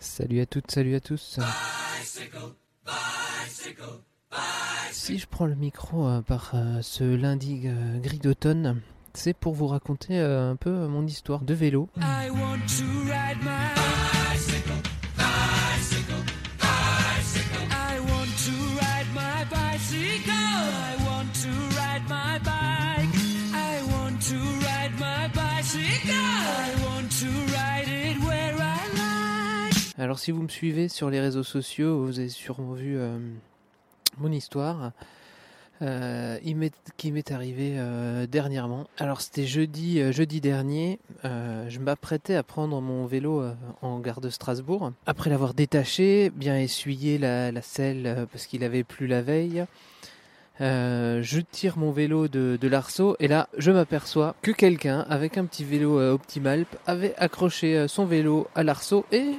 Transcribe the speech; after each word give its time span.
Salut 0.00 0.40
à 0.40 0.46
toutes, 0.46 0.70
salut 0.70 0.94
à 0.94 1.00
tous. 1.00 1.40
Si 4.92 5.18
je 5.18 5.26
prends 5.26 5.46
le 5.46 5.54
micro 5.54 6.06
euh, 6.06 6.20
par 6.20 6.52
euh, 6.54 6.80
ce 6.82 7.02
lundi 7.02 7.62
euh, 7.64 7.98
gris 7.98 8.18
d'automne, 8.18 8.80
c'est 9.14 9.34
pour 9.34 9.54
vous 9.54 9.66
raconter 9.66 10.18
un 10.18 10.54
peu 10.56 10.86
mon 10.86 11.06
histoire 11.06 11.40
de 11.40 11.54
vélo. 11.54 11.88
Alors 30.00 30.20
si 30.20 30.30
vous 30.30 30.42
me 30.42 30.48
suivez 30.48 30.88
sur 30.88 31.10
les 31.10 31.18
réseaux 31.18 31.42
sociaux, 31.42 32.04
vous 32.04 32.20
avez 32.20 32.28
sûrement 32.28 32.74
vu 32.74 32.96
euh, 32.96 33.18
mon 34.18 34.30
histoire 34.30 34.92
euh, 35.82 36.38
qui 36.96 37.10
m'est 37.10 37.32
arrivée 37.32 37.72
euh, 37.78 38.28
dernièrement. 38.28 38.86
Alors 38.98 39.20
c'était 39.20 39.44
jeudi, 39.44 40.00
dernier, 40.40 41.00
je 41.24 41.78
m'apprêtais 41.80 42.36
à 42.36 42.44
prendre 42.44 42.80
mon 42.80 43.06
vélo 43.06 43.42
en 43.82 43.98
gare 43.98 44.20
de 44.20 44.30
Strasbourg. 44.30 44.92
Après 45.06 45.30
l'avoir 45.30 45.52
détaché, 45.52 46.30
bien 46.30 46.56
essuyé 46.56 47.18
la, 47.18 47.60
selle 47.60 48.28
parce 48.30 48.46
qu'il 48.46 48.62
avait 48.62 48.84
plu 48.84 49.08
la 49.08 49.20
veille. 49.20 49.64
je 50.60 51.40
tire 51.50 51.76
mon 51.76 51.90
vélo 51.90 52.28
de, 52.28 52.68
l'arceau 52.68 53.16
et 53.18 53.26
là 53.26 53.48
je 53.58 53.72
m'aperçois 53.72 54.36
que 54.42 54.52
quelqu'un 54.52 55.00
avec 55.08 55.38
un 55.38 55.44
petit 55.44 55.64
vélo 55.64 55.98
euh, 55.98 56.12
Optimalp 56.12 56.68
avait 56.86 57.16
accroché 57.16 57.88
son 57.88 58.06
vélo 58.06 58.46
à 58.54 58.62
l'arceau 58.62 59.04
et 59.10 59.34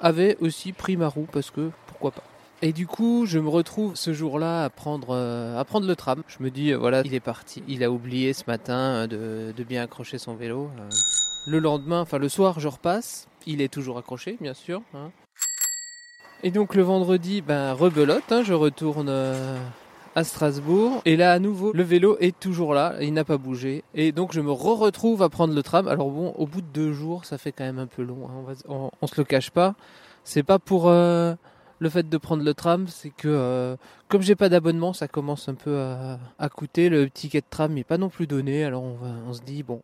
avait 0.00 0.36
aussi 0.40 0.72
pris 0.72 0.96
ma 0.96 1.08
roue 1.08 1.26
parce 1.30 1.50
que 1.50 1.70
pourquoi 1.86 2.10
pas. 2.10 2.22
Et 2.62 2.72
du 2.72 2.86
coup, 2.86 3.26
je 3.26 3.38
me 3.38 3.48
retrouve 3.48 3.96
ce 3.96 4.14
jour-là 4.14 4.64
à 4.64 4.70
prendre, 4.70 5.08
euh, 5.10 5.62
le 5.80 5.94
tram. 5.94 6.22
Je 6.26 6.42
me 6.42 6.50
dis, 6.50 6.72
euh, 6.72 6.78
voilà, 6.78 7.02
il 7.04 7.14
est 7.14 7.20
parti. 7.20 7.62
Il 7.68 7.84
a 7.84 7.90
oublié 7.90 8.32
ce 8.32 8.44
matin 8.46 9.06
euh, 9.12 9.52
de, 9.52 9.62
bien 9.62 9.82
accrocher 9.82 10.16
son 10.16 10.34
vélo. 10.34 10.70
Le 11.46 11.58
lendemain, 11.58 12.00
enfin 12.00 12.18
le 12.18 12.30
soir, 12.30 12.58
je 12.58 12.68
repasse. 12.68 13.28
Il 13.46 13.60
est 13.60 13.72
toujours 13.72 13.98
accroché, 13.98 14.38
bien 14.40 14.54
sûr. 14.54 14.80
hein. 14.94 15.10
Et 16.42 16.50
donc 16.50 16.74
le 16.74 16.82
vendredi, 16.82 17.40
ben 17.40 17.72
rebelote, 17.72 18.30
hein, 18.30 18.42
je 18.42 18.52
retourne 18.52 19.10
à 20.16 20.24
Strasbourg. 20.24 21.02
Et 21.04 21.14
là, 21.16 21.30
à 21.32 21.38
nouveau, 21.38 21.72
le 21.72 21.82
vélo 21.84 22.16
est 22.20 22.36
toujours 22.40 22.74
là, 22.74 22.94
il 23.00 23.12
n'a 23.12 23.22
pas 23.24 23.36
bougé. 23.36 23.84
Et 23.94 24.10
donc 24.10 24.32
je 24.32 24.40
me 24.40 24.50
re-retrouve 24.50 25.22
à 25.22 25.28
prendre 25.28 25.54
le 25.54 25.62
tram. 25.62 25.86
Alors 25.86 26.10
bon, 26.10 26.32
au 26.36 26.46
bout 26.46 26.62
de 26.62 26.66
deux 26.72 26.92
jours, 26.92 27.24
ça 27.26 27.36
fait 27.38 27.52
quand 27.52 27.64
même 27.64 27.78
un 27.78 27.86
peu 27.86 28.02
long. 28.02 28.26
hein, 28.28 28.90
on, 29.00 29.06
se 29.06 29.14
le 29.18 29.24
cache 29.24 29.50
pas. 29.50 29.74
C'est 30.24 30.42
pas 30.42 30.58
pour 30.58 30.88
euh, 30.88 31.34
le 31.78 31.88
fait 31.90 32.08
de 32.08 32.16
prendre 32.16 32.42
le 32.42 32.54
tram, 32.54 32.88
c'est 32.88 33.10
que 33.10 33.28
euh, 33.28 33.76
comme 34.08 34.22
j'ai 34.22 34.34
pas 34.34 34.48
d'abonnement, 34.48 34.94
ça 34.94 35.06
commence 35.06 35.48
un 35.50 35.54
peu 35.54 35.78
à, 35.78 36.18
à 36.38 36.48
coûter. 36.48 36.88
Le 36.88 37.10
ticket 37.10 37.42
de 37.42 37.46
tram 37.48 37.74
n'est 37.74 37.84
pas 37.84 37.98
non 37.98 38.08
plus 38.08 38.26
donné. 38.26 38.64
Alors 38.64 38.82
on, 38.82 38.94
va, 38.94 39.08
on 39.28 39.34
se 39.34 39.42
dit 39.42 39.62
bon. 39.62 39.82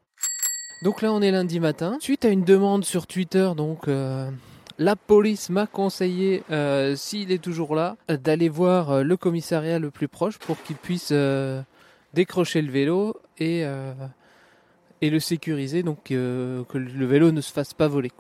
Donc 0.83 1.03
là, 1.03 1.13
on 1.13 1.21
est 1.21 1.31
lundi 1.31 1.61
matin. 1.61 1.99
Suite 2.01 2.25
à 2.25 2.31
une 2.31 2.43
demande 2.43 2.85
sur 2.85 3.07
Twitter, 3.07 3.51
donc. 3.57 3.87
euh, 3.87 4.31
la 4.79 4.97
police 4.97 5.51
m'a 5.51 5.67
conseillé, 5.67 6.43
euh, 6.51 6.97
s'il 6.97 7.33
est 7.33 7.43
toujours 7.43 7.75
là, 7.75 7.97
d'aller 8.09 8.49
voir 8.49 8.91
euh, 8.91 9.03
le 9.03 9.17
commissariat 9.17 9.79
le 9.79 9.91
plus 9.91 10.09
proche 10.09 10.39
pour 10.39 10.63
qu'il 10.63 10.77
puisse 10.77 11.11
euh, 11.13 11.63
décrocher 12.15 12.63
le 12.63 12.71
vélo 12.71 13.17
et, 13.39 13.65
et 15.01 15.11
le 15.11 15.19
sécuriser, 15.19 15.83
donc 15.83 16.05
que 16.05 16.65
le 16.75 17.07
vélo 17.07 17.33
ne 17.33 17.41
se 17.41 17.53
fasse 17.53 17.75
pas 17.75 17.89
voler. 17.89 18.13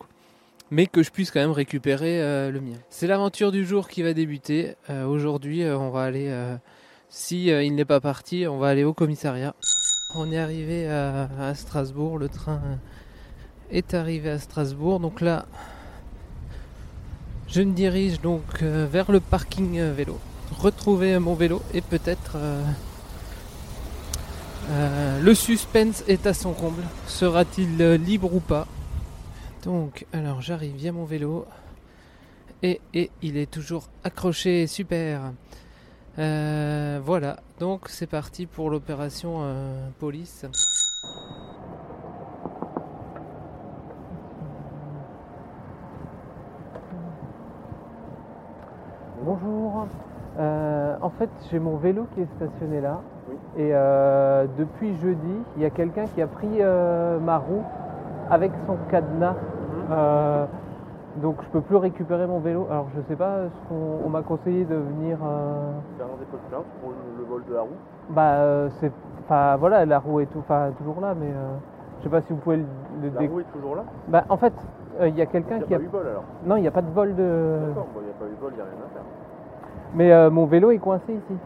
Mais 0.70 0.86
que 0.86 1.02
je 1.02 1.10
puisse 1.10 1.30
quand 1.30 1.40
même 1.40 1.50
récupérer 1.50 2.50
le 2.50 2.60
mien. 2.60 2.78
C'est 2.88 3.06
l'aventure 3.06 3.52
du 3.52 3.66
jour 3.66 3.88
qui 3.88 4.02
va 4.02 4.14
débuter. 4.14 4.74
Aujourd'hui, 5.06 5.64
on 5.66 5.90
va 5.90 6.04
aller, 6.04 6.34
si 7.10 7.48
il 7.48 7.74
n'est 7.74 7.84
pas 7.84 8.00
parti, 8.00 8.46
on 8.48 8.58
va 8.58 8.68
aller 8.68 8.82
au 8.82 8.94
commissariat. 8.94 9.54
On 10.16 10.32
est 10.32 10.38
arrivé 10.38 10.88
à, 10.88 11.28
à 11.38 11.54
Strasbourg, 11.54 12.18
le 12.18 12.30
train 12.30 12.62
est 13.70 13.94
arrivé 13.94 14.30
à 14.30 14.38
Strasbourg, 14.38 15.00
donc 15.00 15.20
là, 15.20 15.46
je 17.52 17.60
me 17.60 17.72
dirige 17.74 18.20
donc 18.20 18.62
euh, 18.62 18.88
vers 18.90 19.12
le 19.12 19.20
parking 19.20 19.78
euh, 19.78 19.92
vélo, 19.92 20.18
retrouver 20.58 21.18
mon 21.18 21.34
vélo 21.34 21.60
et 21.74 21.82
peut-être 21.82 22.36
euh, 24.70 25.20
le 25.20 25.34
suspense 25.34 26.02
est 26.08 26.26
à 26.26 26.32
son 26.32 26.54
comble. 26.54 26.82
Sera-t-il 27.06 27.76
libre 27.96 28.34
ou 28.34 28.40
pas? 28.40 28.66
Donc, 29.64 30.06
alors 30.14 30.40
j'arrive 30.40 30.74
via 30.76 30.92
mon 30.92 31.04
vélo 31.04 31.44
et, 32.62 32.80
et 32.94 33.10
il 33.20 33.36
est 33.36 33.50
toujours 33.50 33.88
accroché, 34.02 34.66
super. 34.66 35.32
Voilà, 36.16 37.40
donc 37.60 37.88
c'est 37.88 38.06
parti 38.06 38.46
pour 38.46 38.70
l'opération 38.70 39.44
police. 39.98 40.46
Bonjour. 49.32 49.86
Euh, 50.38 50.94
en 51.00 51.08
fait, 51.08 51.30
j'ai 51.50 51.58
mon 51.58 51.76
vélo 51.78 52.06
qui 52.14 52.20
est 52.20 52.28
stationné 52.36 52.82
là. 52.82 53.00
Et 53.56 53.70
euh, 53.72 54.46
depuis 54.58 54.94
jeudi, 54.98 55.34
il 55.56 55.62
y 55.62 55.64
a 55.64 55.70
quelqu'un 55.70 56.06
qui 56.08 56.20
a 56.20 56.26
pris 56.26 56.58
euh, 56.60 57.18
ma 57.18 57.38
roue 57.38 57.62
avec 58.28 58.52
son 58.66 58.76
cadenas. 58.90 59.36
Euh, 59.90 60.44
donc 61.22 61.36
je 61.44 61.48
peux 61.48 61.62
plus 61.62 61.76
récupérer 61.76 62.26
mon 62.26 62.40
vélo. 62.40 62.66
Alors 62.70 62.88
je 62.94 63.00
sais 63.08 63.16
pas 63.16 63.48
ce 63.48 63.68
qu'on 63.68 64.00
on 64.04 64.08
m'a 64.10 64.20
conseillé 64.20 64.66
de 64.66 64.74
venir. 64.74 65.16
Faire 65.96 66.06
un 66.06 66.18
dépôt 66.18 66.36
de 66.36 66.48
plainte 66.50 66.66
pour 66.82 66.90
le, 66.90 67.24
vol 67.24 67.42
de 67.48 67.54
la 67.54 67.62
roue. 67.62 67.78
bah 68.10 68.68
c'est. 68.80 68.92
Enfin 69.24 69.56
voilà, 69.56 69.86
la 69.86 69.98
roue 69.98 70.20
est 70.20 70.26
tout, 70.26 70.44
toujours 70.76 71.00
là, 71.00 71.14
mais 71.18 71.32
je 72.00 72.04
sais 72.04 72.10
pas 72.10 72.20
si 72.20 72.34
vous 72.34 72.38
pouvez 72.38 72.58
le, 72.58 72.64
le 73.02 73.08
La 73.08 73.20
dé- 73.20 73.28
roue 73.28 73.40
est 73.40 73.44
toujours 73.44 73.76
là 73.76 73.84
Bah 74.08 74.24
en 74.28 74.36
fait, 74.36 74.52
il 75.00 75.16
y 75.16 75.22
a 75.22 75.26
quelqu'un 75.26 75.60
qui 75.60 75.72
a. 75.74 75.78
pas 75.78 75.84
eu 75.84 75.86
vol 75.86 76.06
alors. 76.06 76.24
Non, 76.44 76.56
il 76.56 76.60
n'y 76.60 76.68
a 76.68 76.72
pas 76.72 76.82
de 76.82 76.90
vol 76.90 77.14
de. 77.14 77.62
D'accord, 77.68 77.86
bon, 77.94 78.00
il 78.00 78.04
n'y 78.04 78.10
a 78.10 78.14
pas 78.14 78.26
eu 78.26 78.36
vol, 78.40 78.52
il 78.52 78.56
n'y 78.56 78.60
a 78.60 78.64
rien 78.64 78.74
à 78.84 78.88
faire. 78.92 79.02
Mais 79.94 80.12
euh, 80.12 80.30
mon 80.30 80.46
vélo 80.46 80.70
est 80.70 80.78
coincé 80.78 81.12
ici. 81.12 81.36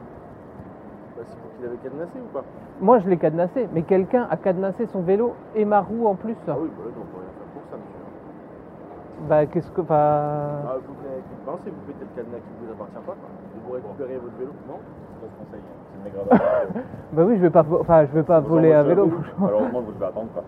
Bah, 1.17 1.23
c'est 1.27 1.39
pour 1.41 1.51
qu'il 1.57 1.67
avait 1.67 1.77
cadenassé 1.79 2.19
ou 2.21 2.33
pas 2.33 2.45
Moi 2.81 2.99
je 3.01 3.09
l'ai 3.09 3.17
cadenassé, 3.17 3.69
mais 3.73 3.83
quelqu'un 3.83 4.27
a 4.31 4.37
cadenassé 4.37 4.87
son 4.87 5.03
vélo 5.03 5.35
et 5.55 5.65
ma 5.65 5.81
roue 5.81 6.07
en 6.07 6.15
plus. 6.15 6.37
Ah 6.47 6.55
oui, 6.61 6.69
bah 6.77 6.85
là, 6.85 6.91
donc 6.91 7.05
on 7.13 7.17
peut 7.17 7.23
rien 7.23 7.31
faire 7.39 7.47
pour 7.53 7.63
ça, 7.71 7.77
monsieur. 7.77 9.29
Bah 9.29 9.47
qu'est-ce 9.47 9.71
que. 9.71 9.81
Enfin. 9.81 9.95
Ah, 10.69 10.77
vous 10.87 10.95
venez 10.95 11.13
avec 11.15 11.25
une 11.33 11.45
pince 11.45 11.61
et 11.67 11.71
vous 11.71 11.77
mettez 11.89 12.05
le 12.05 12.11
cadenas 12.15 12.39
qui 12.39 12.51
ne 12.61 12.67
vous 12.67 12.73
appartient 12.73 13.07
pas, 13.07 13.17
quoi. 13.17 13.29
Et 13.57 13.59
vous 13.67 13.73
récupérez 13.73 14.19
votre 14.19 14.37
vélo, 14.37 14.53
non 14.69 14.79
Je 15.23 15.27
te 15.27 15.33
conseille, 15.39 15.63
c'est 15.93 16.05
dégradation. 16.05 16.83
Bah 17.13 17.23
oui, 17.25 17.37
je 17.37 17.43
vais 17.43 17.51
pas, 17.51 17.63
vo- 17.63 17.81
enfin, 17.81 18.05
je 18.07 18.13
vais 18.13 18.23
pas 18.23 18.41
voler 18.41 18.73
un 18.75 18.83
vélo. 18.85 19.07
la 19.07 19.15
route. 19.17 19.25
Malheureusement, 19.39 19.81
vous 19.81 19.93
devez 19.93 20.05
attendre 20.07 20.29
quoi. 20.33 20.45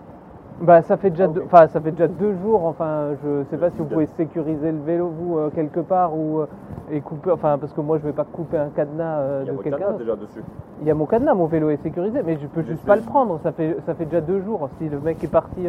Bah 0.61 0.83
ça 0.83 0.97
fait 0.97 1.11
déjà, 1.11 1.25
Ah, 1.25 1.29
deux, 1.29 1.43
enfin 1.45 1.69
ça 1.69 1.81
fait 1.81 1.93
déjà 1.93 2.09
deux 2.09 2.35
jours. 2.43 2.65
Enfin, 2.65 3.15
je 3.23 3.45
sais 3.45 3.57
pas 3.59 3.71
si 3.71 3.79
vous 3.79 3.85
pouvez 3.85 4.07
sécuriser 4.17 4.73
le 4.73 4.79
vélo 4.79 5.09
vous 5.09 5.39
euh, 5.39 5.51
quelque 5.51 5.81
part 5.81 6.17
ou 6.17 6.41
euh, 6.41 6.47
et 6.91 7.01
couper. 7.01 7.31
Enfin, 7.31 7.59
parce 7.59 7.73
que 7.73 7.81
moi 7.81 7.99
je 7.99 8.05
vais 8.05 8.13
pas 8.13 8.25
couper 8.25 8.59
un 8.59 8.71
cadenas 8.71 9.21
euh, 9.21 9.41
Il 9.45 9.47
y 9.47 9.51
a 9.51 9.53
de 9.53 9.63
quelqu'un. 9.63 9.79
cadenas 9.79 9.99
déjà 9.99 10.17
dessus. 10.17 10.43
Il 10.81 10.87
y 10.87 10.91
a 10.91 10.95
mon 10.95 11.07
cadenas, 11.07 11.35
mon 11.35 11.47
vélo 11.47 11.71
est 11.71 11.77
sécurisé, 11.83 12.23
mais 12.25 12.39
je 12.39 12.47
peux 12.49 12.63
juste 12.63 12.85
pas 12.85 12.97
le 12.97 13.03
prendre. 13.03 13.39
Ça 13.43 13.53
fait, 13.53 13.77
ça 13.87 13.95
fait 13.95 14.05
déjà 14.05 14.21
deux 14.21 14.41
jours. 14.41 14.69
Si 14.79 14.89
le 14.89 14.99
mec 15.01 15.23
est 15.23 15.29
parti 15.29 15.67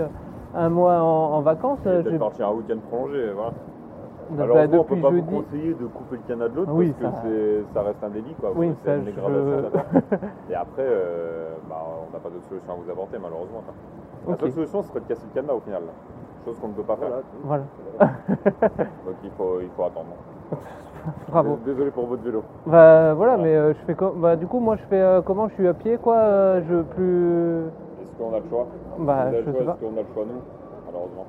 un 0.55 0.69
mois 0.69 0.99
en, 1.01 1.33
en 1.37 1.41
vacances, 1.41 1.79
Il 1.85 1.91
est 1.91 2.17
parti 2.17 2.41
un 2.41 2.51
week-end 2.51 2.77
prolongé, 2.89 3.31
voilà. 3.31 3.53
bah, 4.31 4.43
Alors, 4.43 4.57
on 4.57 4.83
peut 4.83 4.95
pas 5.01 5.09
jeudi. 5.11 5.21
vous 5.21 5.41
conseiller 5.43 5.73
de 5.75 5.85
couper 5.85 6.15
le 6.17 6.21
canal 6.23 6.51
de 6.51 6.55
l'autre 6.57 6.71
Oui, 6.73 6.93
parce 6.99 7.15
ça- 7.15 7.21
que 7.23 7.65
ça 7.73 7.81
reste 7.83 8.03
un 8.03 8.09
délit, 8.09 8.33
quoi. 8.35 8.53
Oui, 8.55 8.71
ça, 8.83 8.99
je-. 8.99 9.09
Et 10.51 10.55
après, 10.55 10.85
bah, 11.67 11.75
on 12.07 12.11
n'a 12.11 12.19
pas 12.19 12.29
d'autre 12.29 12.47
solution 12.49 12.73
à 12.73 12.75
vous 12.75 12.89
apporter, 12.89 13.17
malheureusement. 13.19 13.63
La 14.29 14.37
seule 14.37 14.51
solution 14.51 14.83
serait 14.83 14.99
de 14.99 15.05
casser 15.05 15.25
le 15.27 15.33
cadenas 15.33 15.53
au 15.53 15.59
final. 15.61 15.81
Chose 16.45 16.57
qu'on 16.59 16.67
ne 16.69 16.73
peut 16.73 16.83
pas 16.83 16.95
faire. 16.97 17.09
Voilà. 17.43 17.63
Donc 17.99 19.15
il 19.23 19.31
faut, 19.31 19.59
il 19.61 19.69
faut 19.75 19.83
attendre. 19.83 20.07
bravo. 21.29 21.59
Désolé 21.65 21.91
pour 21.91 22.05
votre 22.07 22.23
vélo. 22.23 22.43
Bah 22.65 23.13
voilà, 23.13 23.37
mais 23.37 23.55
euh, 23.55 23.73
je 23.73 23.79
fais. 23.85 23.95
Bah 24.15 24.35
du 24.35 24.47
coup, 24.47 24.59
moi 24.59 24.75
je 24.77 24.83
fais 24.83 25.01
euh, 25.01 25.21
comment? 25.21 25.47
Je 25.49 25.53
suis 25.55 25.67
à 25.67 25.73
pied, 25.73 25.97
quoi. 25.97 26.15
euh, 26.17 26.61
je 26.69 26.81
plus. 26.81 27.67
Est-ce 28.01 28.17
qu'on 28.17 28.33
a 28.35 28.39
le 28.39 28.49
choix? 28.49 28.67
Bah, 28.99 29.31
je 29.31 29.43
choix, 29.43 29.45
sais 29.45 29.65
pas. 29.65 29.71
Est-ce 29.73 29.79
qu'on 29.79 29.97
a 29.97 30.01
le 30.01 30.07
choix, 30.13 30.23
nous? 30.25 30.41
Malheureusement. 30.85 31.25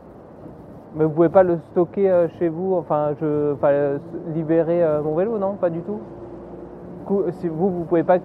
Mais 0.94 1.04
vous 1.04 1.10
pouvez 1.10 1.28
pas 1.28 1.42
le 1.44 1.58
stocker 1.70 2.26
chez 2.38 2.48
vous, 2.48 2.74
enfin, 2.74 3.14
je, 3.20 3.54
enfin, 3.54 3.98
libérer 4.34 4.84
mon 5.04 5.14
vélo, 5.14 5.38
non, 5.38 5.54
pas 5.54 5.70
du 5.70 5.80
tout. 5.82 6.00
Cou- 7.06 7.24
si 7.30 7.48
vous, 7.48 7.70
vous 7.70 7.84
pouvez 7.84 8.02
pas 8.02 8.18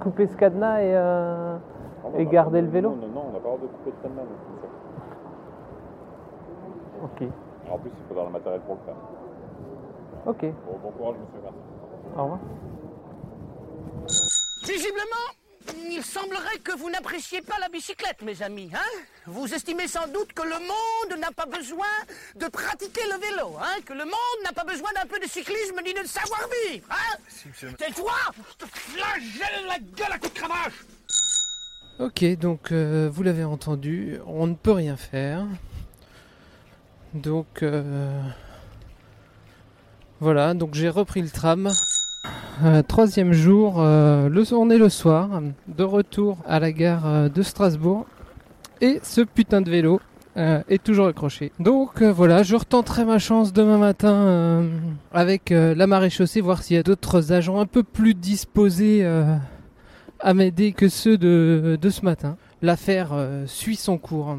couper 0.00 0.26
ce 0.26 0.36
cadenas 0.36 0.80
et. 0.82 0.94
Et 2.14 2.24
on 2.24 2.28
a 2.28 2.32
garder 2.32 2.58
pas- 2.58 2.66
le 2.66 2.70
vélo 2.70 2.90
Non, 2.90 3.06
non, 3.08 3.24
on 3.28 3.32
n'a 3.32 3.38
pas 3.40 3.50
le 3.50 3.56
droit 3.56 3.58
de 3.58 3.66
couper 3.66 3.90
de 3.90 4.12
sûr. 4.14 4.22
Ok, 7.04 7.22
En 7.70 7.78
plus, 7.78 7.90
il 7.98 8.08
faudra 8.08 8.24
le 8.24 8.30
matériel 8.30 8.60
pour 8.62 8.76
le 8.76 8.80
faire. 8.84 8.94
ok. 10.26 10.54
Bon, 10.66 10.78
bon 10.82 10.90
courage, 10.92 11.16
monsieur, 11.20 11.40
merci. 11.42 11.58
Au 12.16 12.22
revoir. 12.22 12.38
Visiblement, 14.66 15.28
Il 15.88 16.02
semblerait 16.02 16.58
que 16.64 16.72
vous 16.76 16.90
n'appréciez 16.90 17.40
pas 17.40 17.56
la 17.60 17.68
bicyclette, 17.68 18.22
mes 18.22 18.42
amis. 18.42 18.70
Hein 18.74 19.00
vous 19.26 19.52
estimez 19.54 19.86
sans 19.86 20.08
doute 20.08 20.32
que 20.32 20.42
le 20.42 20.58
monde 20.58 21.20
n'a 21.20 21.30
pas 21.30 21.46
besoin 21.46 21.86
de 22.34 22.46
pratiquer 22.48 23.02
le 23.12 23.16
vélo, 23.20 23.52
hein 23.60 23.80
que 23.86 23.92
le 23.92 24.04
monde 24.04 24.40
n'a 24.44 24.52
pas 24.52 24.64
besoin 24.64 24.90
d'un 24.94 25.06
peu 25.06 25.20
de 25.20 25.26
cyclisme 25.28 25.76
ni 25.84 25.92
de 25.94 26.04
savoir-vivre. 26.04 26.86
Hein 26.90 27.16
Tais-toi 27.78 28.12
Je 28.36 28.64
te 28.64 28.70
flagelle 28.72 29.66
la 29.68 29.78
gueule 29.78 30.12
à 30.12 30.18
coups 30.18 30.34
de 30.34 30.38
cravache 30.40 30.84
Ok, 32.00 32.24
donc 32.40 32.72
euh, 32.72 33.10
vous 33.12 33.22
l'avez 33.22 33.44
entendu, 33.44 34.16
on 34.26 34.46
ne 34.46 34.54
peut 34.54 34.72
rien 34.72 34.96
faire. 34.96 35.44
Donc 37.12 37.62
euh, 37.62 38.18
voilà, 40.18 40.54
donc 40.54 40.74
j'ai 40.74 40.88
repris 40.88 41.20
le 41.20 41.28
tram. 41.28 41.70
Euh, 42.64 42.82
troisième 42.82 43.32
jour, 43.32 43.82
le, 43.82 44.54
on 44.54 44.70
est 44.70 44.78
le 44.78 44.88
soir, 44.88 45.42
de 45.68 45.84
retour 45.84 46.38
à 46.46 46.60
la 46.60 46.72
gare 46.72 47.28
de 47.28 47.42
Strasbourg. 47.42 48.06
Et 48.80 48.98
ce 49.02 49.20
putain 49.20 49.60
de 49.60 49.70
vélo 49.70 50.00
est 50.34 50.82
toujours 50.82 51.08
accroché. 51.08 51.52
Donc 51.60 52.02
voilà, 52.02 52.42
je 52.42 52.56
retenterai 52.56 53.04
ma 53.04 53.18
chance 53.18 53.52
demain 53.52 53.78
matin 53.78 54.66
avec 55.12 55.50
la 55.50 55.86
marée 55.86 56.10
chaussée, 56.10 56.40
voir 56.40 56.62
s'il 56.62 56.76
y 56.76 56.80
a 56.80 56.82
d'autres 56.82 57.32
agents 57.32 57.60
un 57.60 57.66
peu 57.66 57.82
plus 57.82 58.14
disposés 58.14 59.06
euh, 60.24 60.28
à 60.28 60.34
m'aider 60.34 60.72
que 60.72 60.88
ceux 60.88 61.18
de, 61.18 61.78
de 61.80 61.90
ce 61.90 62.04
matin. 62.04 62.36
L'affaire 62.62 63.10
euh, 63.12 63.46
suit 63.46 63.76
son 63.76 63.98
cours. 63.98 64.36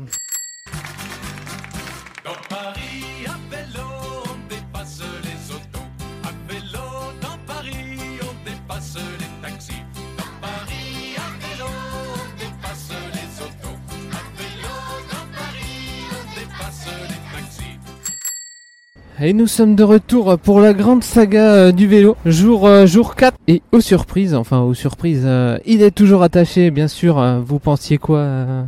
Et 19.22 19.32
nous 19.32 19.46
sommes 19.46 19.76
de 19.76 19.84
retour 19.84 20.40
pour 20.40 20.60
la 20.60 20.74
grande 20.74 21.04
saga 21.04 21.54
euh, 21.54 21.72
du 21.72 21.86
vélo, 21.86 22.18
jour, 22.26 22.66
euh, 22.66 22.88
jour 22.88 23.16
4. 23.16 23.38
Et 23.48 23.62
aux 23.72 23.80
surprises, 23.80 24.34
enfin 24.34 24.62
aux 24.62 24.74
surprises, 24.74 25.22
euh, 25.24 25.60
il 25.68 25.84
est 25.84 25.92
toujours 25.92 26.24
attaché, 26.24 26.72
bien 26.72 26.88
sûr. 26.88 27.24
vous 27.46 27.60
pensiez 27.60 28.00
quoi 28.00 28.66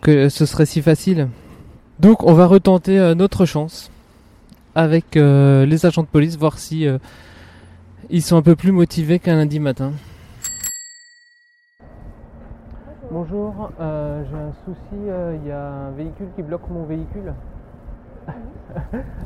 Que 0.00 0.30
ce 0.30 0.46
serait 0.46 0.64
si 0.64 0.80
facile? 0.80 1.28
Donc 1.98 2.22
on 2.24 2.32
va 2.32 2.46
retenter 2.46 3.14
notre 3.14 3.44
chance 3.44 3.90
avec 4.74 5.16
les 5.16 5.86
agents 5.86 6.02
de 6.02 6.08
police, 6.08 6.38
voir 6.38 6.58
si 6.58 6.86
ils 8.08 8.22
sont 8.22 8.38
un 8.38 8.42
peu 8.42 8.56
plus 8.56 8.72
motivés 8.72 9.18
qu'un 9.18 9.36
lundi 9.36 9.60
matin. 9.60 9.92
Bonjour, 13.10 13.70
j'ai 13.78 13.84
un 13.84 14.54
souci, 14.64 14.96
il 15.42 15.48
y 15.48 15.52
a 15.52 15.68
un 15.68 15.90
véhicule 15.90 16.28
qui 16.34 16.42
bloque 16.42 16.68
mon 16.70 16.84
véhicule. 16.84 17.34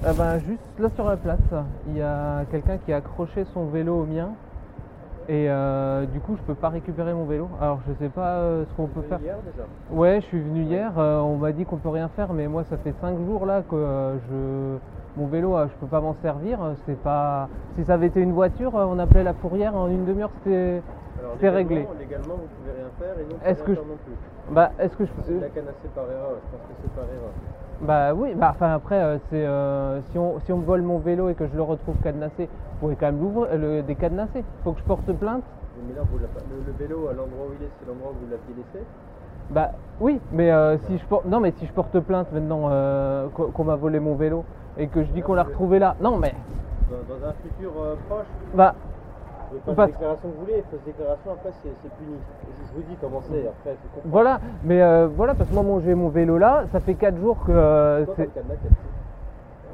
Ah 0.07 0.13
ben, 0.17 0.39
juste 0.39 0.79
là 0.79 0.89
sur 0.95 1.07
la 1.07 1.17
place, 1.17 1.39
il 1.89 1.97
y 1.97 2.03
a 2.03 2.45
quelqu'un 2.51 2.79
qui 2.79 2.93
a 2.93 2.97
accroché 2.97 3.45
son 3.53 3.67
vélo 3.67 4.01
au 4.03 4.05
mien 4.05 4.31
et 5.29 5.49
euh, 5.49 6.05
du 6.07 6.21
coup 6.21 6.37
je 6.37 6.43
peux 6.43 6.55
pas 6.55 6.69
récupérer 6.69 7.15
mon 7.15 7.25
vélo. 7.25 7.49
Alors 7.61 7.81
je 7.89 7.95
sais 8.05 8.11
pas 8.11 8.37
euh, 8.37 8.65
ce 8.69 8.77
qu'on 8.77 8.87
peut 8.87 9.03
faire. 9.03 9.21
Hier 9.21 9.37
déjà. 9.45 9.67
Ouais, 9.91 10.21
je 10.21 10.27
suis 10.27 10.41
venu 10.41 10.63
hier, 10.63 10.93
euh, 10.99 11.21
on 11.21 11.37
m'a 11.37 11.53
dit 11.53 11.65
qu'on 11.65 11.77
peut 11.77 11.89
rien 11.89 12.09
faire, 12.09 12.33
mais 12.33 12.47
moi 12.47 12.65
ça 12.65 12.77
fait 12.77 12.95
5 13.01 13.17
jours 13.27 13.47
là 13.47 13.63
que 13.63 13.77
je 14.29 14.79
mon 15.17 15.27
vélo 15.27 15.57
je 15.57 15.75
peux 15.81 15.87
pas 15.87 16.01
m'en 16.01 16.17
servir. 16.23 16.59
C'est 16.87 17.01
pas 17.01 17.49
si 17.77 17.85
ça 17.85 17.95
avait 17.95 18.09
été 18.09 18.21
une 18.21 18.33
voiture, 18.33 18.75
on 18.75 18.99
appelait 18.99 19.25
la 19.25 19.35
fourrière 19.35 19.77
en 19.77 19.89
une 19.89 20.05
demi-heure, 20.05 20.31
C'est 21.41 21.51
légalement- 21.51 21.57
réglé. 21.57 21.87
Légalement, 22.01 22.35
vous 22.35 22.49
pouvez 22.59 22.73
rien 22.77 22.91
faire 22.99 23.15
et 23.19 23.51
Est-ce 23.51 23.63
que 23.63 23.75
je- 23.75 23.81
non 23.81 23.85
plus. 24.05 24.55
bah 24.55 24.71
est-ce 24.79 24.97
que 24.97 25.05
je 25.05 25.11
C'est 25.25 25.33
de 25.35 25.41
la 25.41 25.49
canne 25.49 25.65
assez 25.69 25.89
par 25.95 26.05
erreur, 26.05 26.31
je 26.37 26.57
pense 26.57 26.67
que 26.69 26.75
c'est 26.83 26.91
par 26.95 27.05
erreur. 27.05 27.33
Bah 27.81 28.15
oui, 28.15 28.35
bah 28.35 28.51
enfin 28.55 28.73
après, 28.75 29.01
euh, 29.03 29.19
c'est 29.31 29.45
euh, 29.45 30.01
si 30.11 30.19
on 30.19 30.39
si 30.41 30.53
on 30.53 30.59
me 30.59 30.65
vole 30.65 30.83
mon 30.83 30.99
vélo 30.99 31.29
et 31.29 31.35
que 31.35 31.47
je 31.47 31.57
le 31.57 31.63
retrouve 31.63 31.97
cadenassé, 32.03 32.47
vous 32.47 32.79
pouvez 32.81 32.97
quand 32.97 33.07
même 33.07 33.21
l'ouvrir, 33.21 33.49
euh, 33.53 33.77
le 33.79 33.83
décadenasser. 33.83 34.45
Faut 34.63 34.73
que 34.73 34.79
je 34.79 34.85
porte 34.85 35.13
plainte. 35.13 35.43
Mais 35.89 35.95
là, 35.95 36.03
vous 36.11 36.19
pas- 36.19 36.41
le, 36.51 36.63
le 36.67 36.73
vélo, 36.79 37.09
à 37.09 37.13
l'endroit 37.13 37.47
où 37.49 37.53
il 37.59 37.65
est, 37.65 37.71
c'est 37.81 37.89
l'endroit 37.89 38.13
où 38.13 38.25
vous 38.25 38.31
l'aviez 38.31 38.55
laissé. 38.73 38.87
Bah 39.51 39.73
oui, 40.01 40.21
mais 40.33 40.51
euh, 40.53 40.79
si 40.79 40.97
je 40.97 41.05
porte, 41.05 41.27
non 41.27 41.41
mais 41.41 41.51
si 41.59 41.67
je 41.67 41.73
porte 41.73 41.99
plainte 42.01 42.33
maintenant 42.33 42.71
qu'on 43.53 43.65
m'a 43.65 43.77
volé 43.77 44.01
mon 44.01 44.15
vélo 44.15 44.45
et 44.79 44.87
que 44.87 45.03
je 45.03 45.09
dis 45.11 45.21
qu'on 45.21 45.35
l'a 45.35 45.43
retrouvé 45.43 45.79
là, 45.79 45.97
non 46.01 46.17
mais 46.17 46.33
Dans, 46.91 47.15
dans 47.15 47.27
un 47.29 47.33
futur 47.43 47.73
proche, 48.09 48.25
bah 48.55 48.75
faire 49.61 49.75
Parce- 49.75 49.89
la 49.91 49.93
déclaration 49.97 50.29
que 50.29 50.35
vous 50.35 50.41
voulez, 50.41 50.65
fausse 50.71 50.81
déclaration, 50.85 51.31
après 51.33 51.51
c'est 51.63 51.69
puni. 51.97 52.17
Je, 52.17 52.67
je 52.69 52.75
vous 52.77 52.83
dis 52.89 52.97
comment 53.01 53.21
c'est, 53.23 53.47
après 53.47 53.77
c'est 53.81 53.93
comprendre. 53.95 54.05
voilà, 54.13 54.41
mais 54.65 54.83
euh, 54.83 55.09
voilà 55.15 55.35
parce 55.35 55.49
que 55.51 55.55
moi 55.55 55.81
j'ai 55.85 55.95
mon 55.95 56.09
vélo 56.09 56.39
là, 56.39 56.65
ça 56.73 56.81
fait 56.81 56.95
4 56.95 57.17
jours 57.19 57.39
que 57.47 57.53
euh, 57.53 58.05
C'est 58.17 58.31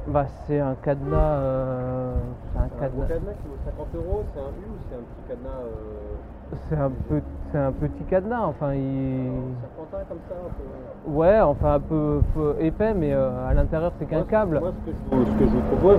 bah 0.06 0.25
c'est 0.47 0.59
un 0.59 0.75
cadenas, 0.82 1.17
euh, 1.17 2.15
c'est 2.53 2.59
un 2.59 2.62
un 2.65 2.69
cadenas, 2.81 3.06
cadenas 3.06 3.32
qui 3.43 3.49
vaut 3.49 3.56
50 3.65 3.87
euros, 3.97 4.23
c'est 4.35 4.41
un 4.41 4.44
U 4.44 4.67
ou 4.67 4.77
c'est 4.88 4.97
un 4.97 5.00
petit 5.00 5.29
cadenas 5.29 5.61
euh, 5.61 6.56
c'est 6.69 6.77
un 6.77 6.91
peu 7.09 7.21
c'est 7.53 7.59
un 7.59 7.73
petit 7.73 8.05
cadenas, 8.05 8.41
enfin 8.47 8.75
il 8.75 9.31
serpentin 9.61 10.05
comme 10.09 10.19
ça 10.29 10.35
un 10.35 10.49
peu 10.50 11.11
Ouais, 11.12 11.41
enfin 11.41 11.75
un 11.75 11.81
peu, 11.81 12.21
peu 12.35 12.56
épais, 12.61 12.93
mais 12.94 13.12
euh, 13.12 13.49
à 13.49 13.55
l'intérieur 13.55 13.93
c'est 13.99 14.06
qu'un 14.06 14.23
câble. 14.23 14.59
Moi, 14.61 14.73
ce 14.85 14.91
que, 14.91 14.97
je 14.97 15.17
vous, 15.17 15.25
ce 15.27 15.31
que 15.38 15.44
je 15.47 15.50
vous 15.50 15.61
propose, 15.77 15.99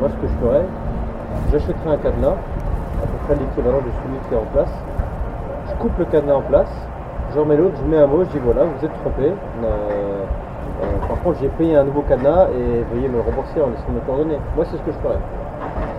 moi, 0.00 0.08
ce 0.10 0.14
que 0.16 0.26
je 0.26 0.32
ferais, 0.34 0.64
j'achèterais 1.50 1.90
un 1.90 1.96
cadenas, 1.98 2.36
l'équivalent 3.34 3.80
de 3.80 3.90
celui 4.02 4.18
qui 4.28 4.34
est 4.34 4.36
en 4.36 4.44
place. 4.46 4.72
Je 5.68 5.74
coupe 5.78 5.98
le 5.98 6.04
cadenas 6.06 6.34
en 6.34 6.42
place, 6.42 6.70
je 7.32 7.38
remets 7.38 7.56
l'autre, 7.56 7.76
je 7.78 7.84
mets 7.86 7.96
un 7.96 8.06
mot, 8.06 8.24
je 8.24 8.30
dis 8.30 8.38
voilà, 8.38 8.64
vous 8.64 8.84
êtes 8.84 8.92
trompé. 8.94 9.32
Euh, 9.62 10.24
euh, 10.82 10.98
par 11.08 11.18
contre, 11.22 11.38
j'ai 11.40 11.48
payé 11.48 11.74
un 11.76 11.84
nouveau 11.84 12.02
cadenas 12.02 12.48
et 12.50 12.82
veuillez 12.84 13.08
me 13.08 13.20
rembourser 13.20 13.60
en 13.60 13.70
laissant 13.70 13.90
mes 13.92 14.00
coordonnées. 14.00 14.38
Moi, 14.54 14.64
c'est 14.64 14.76
ce 14.76 14.82
que 14.82 14.92
je 14.92 14.98
ferais. 14.98 15.18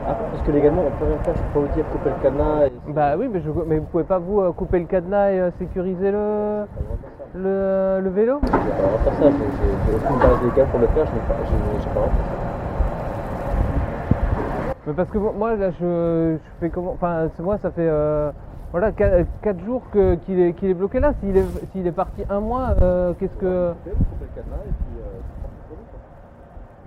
Ah, 0.06 0.18
parce 0.32 0.44
que 0.44 0.52
légalement, 0.52 0.84
on 0.86 0.92
peut 0.92 1.06
rien 1.06 1.18
faire, 1.20 1.34
je 1.34 1.40
peux 1.40 1.54
pas 1.54 1.60
vous 1.62 1.74
dire 1.74 1.86
couper 1.88 2.10
le 2.10 2.16
cadenas. 2.22 2.68
Et 2.68 2.72
Bah 2.88 3.16
oui, 3.18 3.28
mais, 3.32 3.40
je, 3.40 3.50
mais 3.68 3.80
vous 3.80 3.86
pouvez 3.86 4.04
pas 4.04 4.20
vous 4.20 4.42
euh, 4.42 4.52
couper 4.52 4.80
le 4.80 4.86
cadenas 4.86 5.32
et 5.32 5.52
sécuriser 5.60 6.12
le, 6.12 6.66
le, 7.36 8.02
le 8.02 8.10
vélo? 8.10 8.42
J'ai 8.66 8.72
pas 8.72 8.84
le 8.84 8.88
droit 8.90 8.98
de 8.98 9.04
faire 9.04 9.14
ça, 9.14 9.32
j'ai- 9.32 9.94
aucune 9.96 10.20
base 10.20 10.42
légale 10.42 10.68
pour 10.68 10.80
le 10.80 10.88
faire, 10.88 11.06
je 11.06 11.14
n'ai 11.14 11.22
pas, 11.22 11.38
j'ai 11.46 11.56
pas 11.58 12.02
le 12.02 12.08
droit 12.08 12.10
de 12.10 12.16
faire 12.16 12.26
ça. 12.26 12.43
Mais 14.86 14.94
parce 14.94 15.10
que 15.10 15.18
moi- 15.18 15.56
là 15.56 15.72
je, 15.72 16.38
je 16.44 16.50
fais 16.60 16.70
comment 16.70 16.92
Enfin 16.92 17.30
moi 17.40 17.58
ça 17.60 17.72
fait 17.72 17.88
euh, 17.88 18.32
voilà 18.72 18.92
4 18.92 19.60
jours 19.66 19.82
que- 19.92 20.16
qu'il 20.16 20.40
est, 20.40 20.54
qu'il 20.54 20.70
est 20.70 20.74
bloqué 20.74 21.00
là. 21.00 21.14
S'il 21.22 21.38
est, 21.38 21.46
s'il 21.72 21.88
est 21.88 21.92
parti 21.92 22.24
un 22.30 22.40
mois, 22.42 22.76
euh, 22.82 23.14
qu'est-ce 23.18 23.36
que. 23.36 23.46
Euh. 23.46 23.74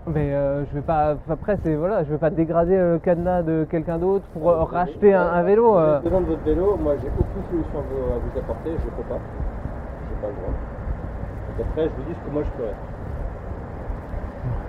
Mais 0.09 0.35
euh, 0.35 0.65
je 0.67 0.75
vais 0.75 0.83
pas. 0.83 1.17
Après 1.29 1.59
c'est 1.65 1.75
voilà, 1.75 2.05
je 2.05 2.11
vais 2.11 2.19
pas 2.19 2.31
dégrader 2.31 2.77
le 2.77 2.99
cadenas 2.99 3.43
de 3.43 3.67
quelqu'un 3.71 3.99
d'autre 3.99 4.25
pour 4.35 4.51
euh, 4.51 4.63
racheter 4.65 5.15
un, 5.15 5.23
un 5.27 5.43
vélo. 5.43 5.73
Vous 5.73 5.79
avez 5.79 6.03
besoin 6.05 6.21
de 6.21 6.27
votre 6.27 6.43
vélo, 6.45 6.77
moi 6.77 6.95
j'ai 7.01 7.09
aucune 7.09 7.43
solution 7.51 7.79
à 7.79 7.83
vous, 7.83 8.13
à 8.13 8.19
vous 8.19 8.39
apporter, 8.39 8.71
je 8.73 8.91
peux 8.91 9.09
pas. 9.09 9.19
J'ai 10.11 10.21
pas 10.21 10.29
le 10.29 10.35
droit. 10.35 10.53
Donc 11.59 11.67
après, 11.71 11.85
je 11.85 12.03
vous 12.03 12.09
dis 12.09 12.15
ce 12.15 12.29
que 12.29 12.33
moi 12.33 12.43
je 12.45 12.63
ferais. 12.63 12.75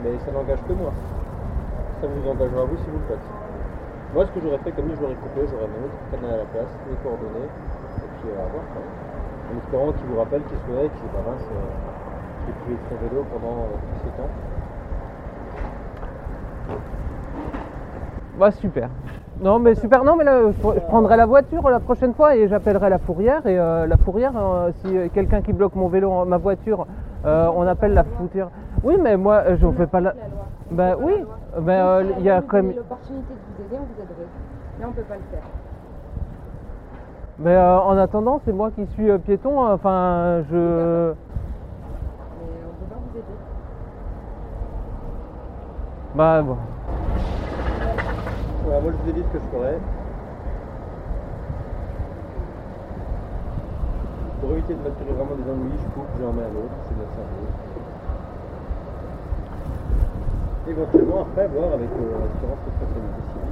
Mais 0.04 0.12
ça 0.26 0.32
n'engage 0.32 0.60
que 0.68 0.74
moi. 0.74 0.92
Ça 2.02 2.06
vous 2.08 2.30
engagera 2.30 2.64
vous 2.66 2.78
si 2.78 2.90
vous 2.90 3.00
le 3.00 3.08
faites. 3.10 3.26
Moi, 4.14 4.26
ce 4.26 4.32
que 4.32 4.40
j'aurais 4.40 4.60
fait, 4.60 4.72
comme 4.72 4.86
lui, 4.86 4.96
je 4.96 5.02
l'aurais 5.02 5.16
coupé, 5.16 5.42
j'aurais 5.50 5.68
mis 5.68 5.82
un 5.82 5.86
autre 5.90 6.00
canal 6.12 6.32
à 6.34 6.38
la 6.38 6.46
place, 6.46 6.72
mes 6.90 6.96
coordonnées, 7.02 7.50
et 7.50 8.10
puis 8.22 8.30
euh, 8.30 8.38
à 8.38 8.48
voir. 8.54 8.64
quoi. 8.72 8.82
En 9.50 9.58
espérant 9.58 9.92
qu'il 9.94 10.06
vous 10.08 10.18
rappelle 10.20 10.44
qu'il 10.44 10.58
soit 10.66 10.76
là 10.76 10.84
et 10.86 10.90
qu'il 10.90 11.10
bah 11.10 11.26
mince, 11.26 11.48
euh, 11.50 11.58
j'ai 12.46 12.54
privé 12.54 12.78
de 12.78 12.86
son 12.90 12.98
vélo 13.02 13.26
pendant 13.34 13.56
euh, 13.66 13.78
tout 13.82 14.00
ce 14.06 14.10
temps. 14.14 14.30
Bah 18.38 18.52
super. 18.52 18.90
Non 19.42 19.60
mais 19.60 19.76
super, 19.76 20.04
non 20.04 20.16
mais 20.16 20.24
là 20.24 20.52
je, 20.52 20.52
je 20.52 20.80
prendrai 20.88 21.16
la 21.16 21.26
voiture 21.26 21.70
la 21.70 21.80
prochaine 21.80 22.14
fois 22.14 22.36
et 22.36 22.48
j'appellerai 22.48 22.90
la 22.90 22.98
fourrière 22.98 23.46
et 23.46 23.58
euh, 23.58 23.86
la 23.88 23.98
fourrière, 23.98 24.34
euh, 24.36 24.72
si 24.82 24.98
euh, 24.98 25.08
quelqu'un 25.14 25.42
qui 25.42 25.54
bloque 25.54 25.76
mon 25.76 25.88
vélo, 25.88 26.26
ma 26.26 26.38
voiture, 26.38 26.86
euh, 27.26 27.48
on 27.56 27.66
appelle 27.68 27.94
la 27.94 28.04
fourrière. 28.04 28.50
Oui 28.84 28.98
mais 29.02 29.16
moi 29.16 29.44
euh, 29.48 29.56
je 29.58 29.66
ne 29.66 29.72
fais 29.74 29.88
pas 29.88 30.02
la... 30.02 30.14
Bah 30.72 30.96
oui, 31.00 31.14
mais 31.62 31.80
euh, 31.80 32.04
il 32.18 32.24
y 32.24 32.30
a 32.30 32.42
quand 32.42 32.58
même... 32.58 32.76
l'opportunité 32.76 33.34
de 33.34 33.40
vous 33.56 33.64
aider, 33.66 33.76
on 33.82 33.86
vous 33.86 34.02
aiderait. 34.02 34.28
Là, 34.80 34.86
on 34.90 34.92
peut 34.92 35.02
pas 35.02 35.16
le 35.16 35.22
faire. 35.32 35.44
Mais 37.40 37.56
euh, 37.56 37.80
en 37.80 37.98
attendant 37.98 38.42
c'est 38.46 38.52
moi 38.52 38.72
qui 38.72 38.86
suis 38.88 39.12
euh, 39.12 39.20
piéton, 39.20 39.64
enfin 39.64 40.44
je... 40.50 40.56
Mais 40.56 41.16
on 42.66 42.74
peut 42.80 42.90
pas 42.90 43.00
vous 43.00 43.18
aider. 43.18 43.38
Bah 46.16 46.42
bon. 46.42 46.58
Voilà, 48.66 48.82
moi 48.82 48.92
je 48.92 49.04
vous 49.04 49.10
ai 49.10 49.14
dit 49.14 49.22
ce 49.22 49.38
que 49.38 49.44
je 49.44 49.58
ferais. 49.58 49.78
Pour 54.42 54.52
éviter 54.52 54.74
de 54.74 54.80
m'attirer 54.80 55.12
vraiment 55.12 55.36
des 55.36 55.52
ennuis, 55.52 55.78
je 55.78 55.94
coupe, 55.94 56.08
j'en 56.20 56.34
mets 56.34 56.42
un 56.42 56.58
autre, 56.58 56.76
c'est 56.88 56.96
de 56.96 57.02
la 57.02 57.08
service. 57.08 57.67
Éventuellement 60.68 61.22
après 61.22 61.48
voir 61.48 61.74
avec 61.74 61.90
euh, 61.90 62.28
l'assurance 62.28 62.60
responsabilité 62.66 63.22
civile. 63.32 63.48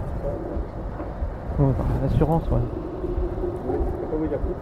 Ouais, 1.59 1.71
L'assurance 2.01 2.51
ouais. 2.51 2.59
Oui, 3.69 3.77
je 3.77 4.05
peux 4.05 4.11
pas 4.11 4.17
vous 4.17 4.27
dire 4.27 4.39
plus. 4.39 4.55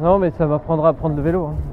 Non, 0.00 0.18
mais 0.18 0.30
ça 0.30 0.46
m'apprendra 0.46 0.90
à 0.90 0.92
prendre 0.92 1.16
le 1.16 1.22
vélo. 1.22 1.46
hein. 1.46 1.71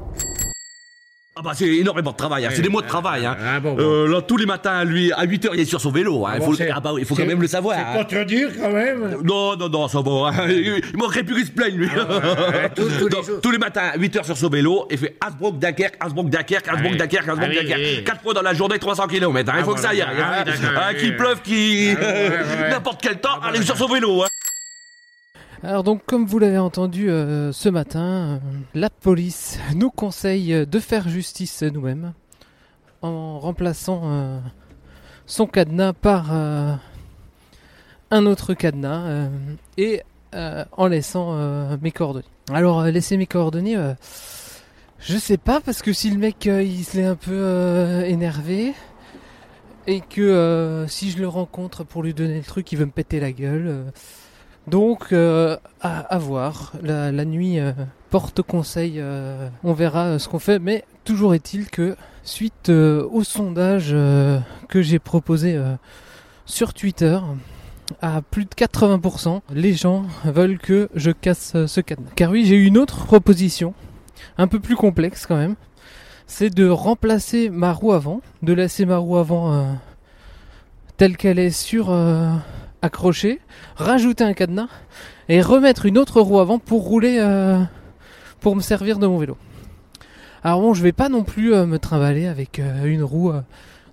Ah 1.39 1.41
bah 1.41 1.51
c'est 1.55 1.67
énormément 1.69 2.12
de 2.12 2.17
travail, 2.17 2.46
hein. 2.46 2.50
c'est 2.53 2.62
des 2.62 2.67
mois 2.67 2.81
de 2.81 2.88
travail. 2.88 3.25
Hein. 3.25 3.38
Ah 3.41 3.62
bon, 3.62 3.74
bon. 3.74 3.81
Euh, 3.81 4.08
là, 4.10 4.22
tous 4.22 4.36
les 4.36 4.46
matins, 4.46 4.84
lui, 4.84 5.10
à 5.13 5.25
8h, 5.25 5.51
il 5.53 5.62
est 5.62 5.65
sur 5.65 5.79
son 5.79 5.89
vélo. 5.89 6.25
Hein. 6.25 6.31
Ah 6.34 6.38
Il 6.38 6.43
faut, 6.43 6.53
ah 6.75 6.79
bah 6.81 6.91
il 7.00 7.05
faut 7.05 7.15
quand 7.15 7.25
même 7.25 7.41
le 7.41 7.48
savoir. 7.48 7.77
C'est 7.77 7.98
pas 7.98 8.03
trop 8.03 8.25
dur 8.25 8.50
quand 8.62 8.69
même. 8.72 9.17
Non, 9.24 9.55
non, 9.55 9.69
non, 9.69 9.88
ça 9.88 10.01
va. 10.01 10.31
Il 10.50 10.81
il 10.91 10.98
manquerait 10.98 11.24
plus 11.24 11.36
qu'il 11.36 11.46
se 11.46 11.51
plaigne, 11.51 11.75
lui. 11.77 11.89
Ah 11.98 12.67
tous- 12.75 12.84
tous 13.00 13.05
les 13.05 13.10
Donc, 13.10 13.41
tous 13.41 13.51
les 13.51 13.58
matins, 13.58 13.91
8h 13.98 14.25
sur 14.25 14.36
son 14.36 14.50
vélo, 14.50 14.86
il 14.91 14.98
fait 14.98 15.15
Hasbrook, 15.25 15.60
Dunkerque, 15.60 15.96
Hasbrook, 16.01 16.29
Dunkerque, 16.29 16.67
Hasbrook, 16.67 16.91
oui. 16.91 16.98
Dunkerque, 16.98 17.29
Hasbrook, 17.29 17.39
Ah 17.41 17.48
oui, 17.50 17.55
Dunkerque. 17.63 17.79
oui. 18.00 18.03
4 18.03 18.22
fois 18.22 18.34
dans 18.34 18.41
la 18.41 18.53
journée, 18.53 18.77
300 18.77 19.08
km. 19.08 19.53
il 19.55 19.60
Ah 19.62 19.63
faut 19.63 19.75
que 19.75 19.79
ça 19.79 19.89
aille. 19.91 20.01
Ah 20.01 20.43
Ah, 20.75 20.93
Qu'il 20.93 21.15
pleuve, 21.15 21.41
qu'il. 21.41 21.98
Ah. 22.01 22.69
N'importe 22.72 23.00
quel 23.01 23.15
temps, 23.22 23.39
Ah 23.41 23.48
allez 23.48 23.62
sur 23.62 23.77
son 23.77 23.88
vélo. 23.88 24.25
Alors 25.62 25.84
donc 25.84 26.06
comme 26.06 26.25
vous 26.25 26.39
l'avez 26.39 26.58
entendu 26.58 27.10
euh, 27.10 27.51
ce 27.51 27.68
matin, 27.68 28.00
euh, 28.01 28.39
la 28.74 28.89
police 28.89 29.60
nous 29.75 29.89
conseille 29.89 30.66
de 30.66 30.80
faire 30.80 31.10
justice 31.10 31.63
nous-mêmes 31.63 32.13
en 33.01 33.39
remplaçant 33.39 34.01
euh, 34.06 34.39
son 35.25 35.48
cadenas 35.48 35.92
par 35.92 36.32
un 36.32 38.25
autre 38.25 38.54
cadenas 38.54 39.30
et 39.78 40.01
en 40.34 40.88
laissant 40.88 41.78
mes 41.82 41.92
coordonnées. 41.92 42.25
Alors 42.51 42.84
laisser 42.84 43.18
mes 43.18 43.28
coordonnées, 43.28 43.78
je 45.00 45.18
sais 45.18 45.38
pas 45.38 45.60
parce 45.60 45.82
que 45.82 45.94
si 45.94 46.10
le 46.10 46.18
mec 46.18 46.46
il 46.46 46.84
se 46.84 47.00
un 47.00 47.16
peu 47.16 48.04
énervé 48.06 48.74
et 49.88 50.01
que 50.01 50.86
si 50.88 51.12
je 51.12 51.20
le 51.20 51.28
rencontre 51.28 51.84
pour 51.84 52.01
lui 52.01 52.13
donner 52.13 52.38
le 52.38 52.44
truc, 52.44 52.72
il 52.72 52.78
veut 52.78 52.86
me 52.86 52.92
péter 52.92 53.20
la 53.20 53.32
gueule. 53.32 53.92
Donc, 54.70 55.12
euh, 55.12 55.58
à, 55.82 56.18
voir. 56.18 56.74
La, 56.82 57.12
nuit 57.26 57.60
euh, 57.60 57.72
porte 58.10 58.42
conseil. 58.42 58.96
euh, 58.98 59.50
on 59.64 59.74
verra 59.74 60.20
ce 60.20 60.28
qu'on 60.28 60.40
fait. 60.40 60.60
Mais 60.60 60.84
toujours 61.04 61.34
est-il 61.34 61.70
que, 61.70 61.96
suite 62.24 62.70
au 62.70 63.24
sondage 63.24 63.92
que 64.68 64.82
j'ai 64.82 65.00
proposé 65.00 65.60
sur 66.46 66.74
Twitter, 66.74 67.20
à 68.02 68.22
plus 68.22 68.46
de 68.46 68.52
80%, 68.52 69.42
les 69.52 69.74
gens 69.74 70.06
veulent 70.26 70.60
que 70.60 70.90
je 70.94 71.12
casse 71.12 71.66
ce 71.66 71.82
cadenas. 71.82 72.12
Car 72.16 72.32
oui, 72.32 72.46
j'ai 72.46 72.56
eu 72.56 72.66
une 72.66 72.78
autre 72.78 73.06
proposition, 73.06 73.74
un 74.38 74.48
peu 74.48 74.60
plus 74.60 74.76
complexe 74.76 75.26
quand 75.26 75.38
même. 75.38 75.56
C'est 76.28 76.52
de 76.52 76.70
remplacer 76.70 77.50
ma 77.50 77.74
roue 77.74 77.94
avant, 77.94 78.22
de 78.44 78.54
laisser 78.54 78.86
ma 78.86 78.98
roue 78.98 79.18
avant 79.18 79.76
telle 80.98 81.18
qu'elle 81.18 81.40
est 81.40 81.50
sur 81.50 81.92
accrochée, 82.82 83.40
rajouter 83.76 84.24
un 84.24 84.34
cadenas 84.34 84.70
et 85.28 85.42
remettre 85.42 85.86
une 85.86 85.98
autre 85.98 86.22
roue 86.22 86.40
avant 86.40 86.60
pour 86.60 86.84
rouler, 86.84 87.18
euh, 87.20 87.60
pour 88.40 88.56
me 88.56 88.62
servir 88.62 89.00
de 89.00 89.08
mon 89.08 89.18
vélo. 89.18 89.38
Alors 90.44 90.62
bon, 90.62 90.74
je 90.74 90.82
vais 90.82 90.94
pas 90.94 91.10
non 91.10 91.24
plus 91.24 91.54
euh, 91.54 91.66
me 91.66 91.80
trimballer 91.80 92.28
avec 92.28 92.60
euh, 92.60 92.86
une 92.86 93.04
roue 93.04 93.32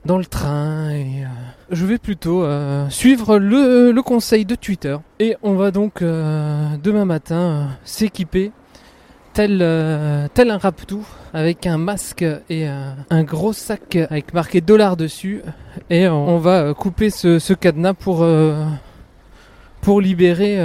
dans 0.05 0.19
le 0.19 0.25
train 0.25 0.91
et 0.91 1.25
je 1.73 1.85
vais 1.85 1.99
plutôt 1.99 2.47
suivre 2.91 3.39
le, 3.39 4.01
conseil 4.03 4.45
de 4.45 4.55
Twitter 4.55 4.97
et 5.19 5.37
on 5.43 5.55
va 5.55 5.73
donc 5.73 6.01
demain 6.01 7.05
matin 7.05 7.71
s'équiper 7.83 8.53
tel, 9.37 9.59
euh, 9.61 10.29
tel 10.33 10.51
un 10.51 10.57
raptou 10.57 11.07
avec 11.35 11.67
un 11.67 11.77
masque 11.77 12.23
et 12.23 12.67
euh, 12.67 12.91
un 13.11 13.23
gros 13.23 13.53
sac 13.53 13.95
avec 14.09 14.33
marqué 14.33 14.63
dollar 14.63 14.97
dessus 14.97 15.43
et 15.91 16.09
on, 16.09 16.39
va 16.39 16.63
euh, 16.63 16.75
couper 16.75 17.11
ce, 17.11 17.53
cadenas 17.53 17.93
pour 17.93 18.27
pour 19.83 20.01
libérer 20.01 20.57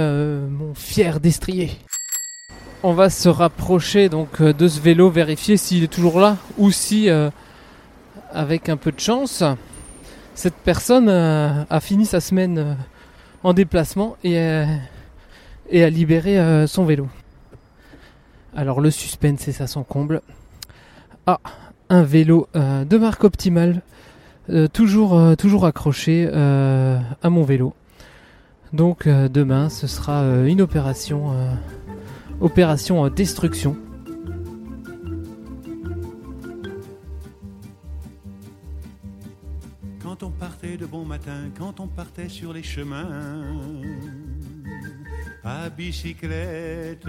mon 0.48 0.74
fier 0.74 1.20
destrier. 1.20 1.72
On 2.82 2.94
va 2.94 3.10
se 3.10 3.28
rapprocher 3.28 4.08
donc 4.08 4.40
de 4.40 4.68
ce 4.68 4.80
vélo, 4.80 5.10
vérifier 5.10 5.58
s'il 5.58 5.84
est 5.84 5.92
toujours 5.92 6.18
là 6.18 6.38
ou 6.56 6.70
si, 6.70 7.08
avec 8.32 8.70
un 8.70 8.78
peu 8.78 8.90
de 8.90 8.98
chance, 8.98 9.44
cette 10.34 10.56
personne 10.64 11.08
a 11.10 11.80
fini 11.80 12.06
sa 12.06 12.20
semaine 12.20 12.76
en 13.44 13.52
déplacement 13.52 14.16
et, 14.24 14.64
et 15.70 15.84
a 15.84 15.90
libéré 15.90 16.66
son 16.66 16.84
vélo. 16.84 17.06
Alors 18.54 18.80
le 18.80 18.90
suspense 18.90 19.40
c'est 19.40 19.52
ça 19.52 19.66
son 19.66 19.82
comble. 19.82 20.20
Ah, 21.26 21.40
un 21.88 22.02
vélo 22.02 22.48
euh, 22.56 22.84
de 22.84 22.98
marque 22.98 23.24
optimale, 23.24 23.82
euh, 24.50 24.66
toujours, 24.66 25.18
euh, 25.18 25.34
toujours 25.36 25.66
accroché 25.66 26.26
à 26.26 27.30
mon 27.30 27.44
vélo. 27.44 27.74
Donc 28.72 29.06
demain, 29.06 29.68
ce 29.68 29.86
sera 29.86 30.22
une 30.46 30.62
opération, 30.62 31.34
opération 32.40 33.08
destruction. 33.08 33.76
Quand 40.02 40.22
on 40.22 40.30
partait 40.30 40.78
de 40.78 40.86
bon 40.86 41.04
matin, 41.04 41.50
quand 41.58 41.80
on 41.80 41.86
partait 41.86 42.30
sur 42.30 42.54
les 42.54 42.62
chemins, 42.62 43.42
à 45.44 45.68
bicyclette. 45.68 47.06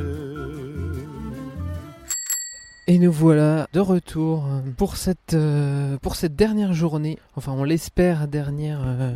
Et 2.86 3.00
nous 3.00 3.14
voilà 3.14 3.70
de 3.72 3.80
retour 3.80 4.46
pour 4.76 4.98
cette, 4.98 5.34
euh, 5.34 5.98
pour 6.00 6.18
cette 6.18 6.36
dernière 6.36 6.74
journée, 6.74 7.18
enfin 7.38 7.54
on 7.54 7.64
l'espère 7.64 8.28
dernière, 8.28 8.82
euh, 8.86 9.14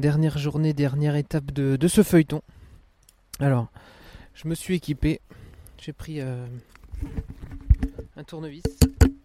dernière 0.00 0.36
journée, 0.36 0.72
dernière 0.72 1.14
étape 1.14 1.52
de, 1.52 1.76
de 1.76 1.88
ce 1.88 2.02
feuilleton. 2.02 2.42
Alors, 3.38 3.68
je 4.34 4.48
me 4.48 4.56
suis 4.56 4.74
équipé, 4.74 5.20
j'ai 5.78 5.92
pris 5.92 6.20
euh, 6.20 6.44
un 8.16 8.24
tournevis, 8.24 8.64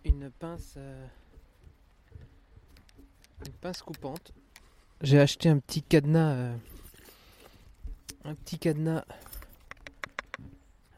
une 0.05 0.29
pince, 0.29 0.77
une 3.43 3.53
pince 3.53 3.81
coupante. 3.81 4.33
J'ai 5.01 5.19
acheté 5.19 5.49
un 5.49 5.57
petit 5.57 5.81
cadenas, 5.81 6.51
un 8.23 8.35
petit 8.35 8.59
cadenas 8.59 9.03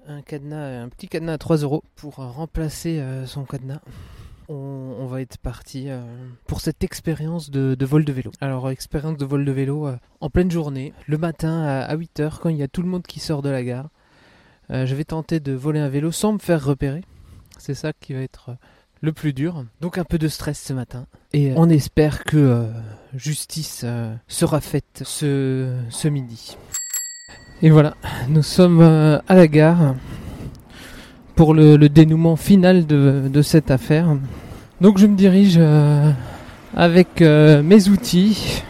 un 0.10 0.22
cadenas, 0.22 0.84
un 0.84 0.90
petit 0.90 1.08
cadenas 1.08 1.34
à 1.34 1.38
3 1.38 1.58
euros 1.58 1.84
pour 1.96 2.20
euh, 2.20 2.28
remplacer 2.28 3.00
euh, 3.00 3.26
son 3.26 3.44
cadenas. 3.44 3.82
On, 4.52 5.06
va 5.06 5.22
être 5.22 5.38
parti 5.38 5.90
euh, 5.90 6.02
pour 6.48 6.60
cette 6.62 6.84
expérience 6.84 7.52
de, 7.52 7.86
vol 7.86 8.04
de 8.04 8.12
vélo. 8.12 8.32
Alors, 8.42 8.72
expérience 8.72 9.16
de 9.16 9.26
vol 9.26 9.46
de 9.46 9.52
vélo 9.52 9.88
en 10.22 10.30
pleine 10.32 10.50
journée, 10.50 10.92
le 11.06 11.20
matin 11.20 11.62
à, 11.62 11.96
8h, 11.96 12.40
quand 12.40 12.50
il 12.50 12.58
y 12.58 12.64
a 12.64 12.68
tout 12.68 12.82
le 12.82 12.88
monde 12.88 13.04
qui 13.04 13.20
sort 13.20 13.44
de 13.44 13.50
la 13.50 13.64
gare. 13.64 13.90
Je 14.72 14.96
vais 14.96 15.04
tenter 15.04 15.40
de 15.40 15.54
voler 15.54 15.80
un 15.80 15.90
vélo 15.90 16.12
sans 16.12 16.34
me 16.34 16.40
faire 16.40 16.66
repérer. 16.66 17.04
C'est 17.60 17.76
ça 17.76 17.94
qui 17.94 18.14
va 18.14 18.22
être 18.22 18.56
le 19.02 19.14
plus 19.14 19.34
dur. 19.34 19.66
Donc, 19.82 20.00
un 20.00 20.04
peu 20.04 20.18
de 20.18 20.28
stress 20.28 20.60
ce 20.60 20.74
matin. 20.74 21.06
Et 21.32 21.54
on 21.56 21.70
espère 21.70 22.24
que 22.24 22.72
justice 23.14 23.86
sera 24.28 24.62
faite 24.62 25.04
ce 25.06 26.08
midi. 26.08 26.58
Et 27.62 27.70
voilà, 27.70 27.96
nous 28.30 28.44
sommes 28.44 28.80
euh, 28.82 29.20
à 29.28 29.36
la 29.36 29.48
gare 29.48 29.96
pour 31.36 31.54
le, 31.54 31.78
le 31.78 31.90
dénouement 31.90 32.36
final 32.36 32.86
de, 32.86 33.24
de 33.32 33.42
cette 33.42 33.72
affaire. 33.72 34.08
Donc 34.82 34.98
je 34.98 35.08
me 35.08 35.16
dirige 35.16 35.56
euh, 35.58 36.12
avec 36.76 37.22
euh, 37.22 37.62
mes 37.62 37.90
outils 37.90 38.64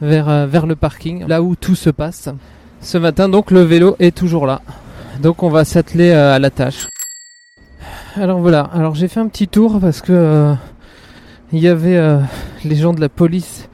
vers, 0.00 0.46
vers 0.46 0.66
le 0.66 0.76
parking, 0.76 1.26
là 1.26 1.42
où 1.42 1.54
tout 1.56 1.74
se 1.74 1.90
passe. 1.90 2.28
Ce 2.80 2.98
matin, 2.98 3.28
donc 3.28 3.50
le 3.50 3.60
vélo 3.60 3.96
est 3.98 4.16
toujours 4.16 4.46
là. 4.46 4.62
Donc 5.20 5.42
on 5.42 5.50
va 5.50 5.64
s'atteler 5.64 6.12
à 6.12 6.38
la 6.38 6.50
tâche. 6.50 6.88
Alors 8.16 8.40
voilà, 8.40 8.62
alors 8.74 8.94
j'ai 8.94 9.08
fait 9.08 9.20
un 9.20 9.28
petit 9.28 9.48
tour 9.48 9.78
parce 9.80 10.00
que 10.00 10.54
il 11.52 11.58
y 11.58 11.68
avait 11.68 11.96
euh, 11.96 12.18
les 12.64 12.76
gens 12.76 12.94
de 12.94 13.00
la 13.00 13.10
police 13.10 13.68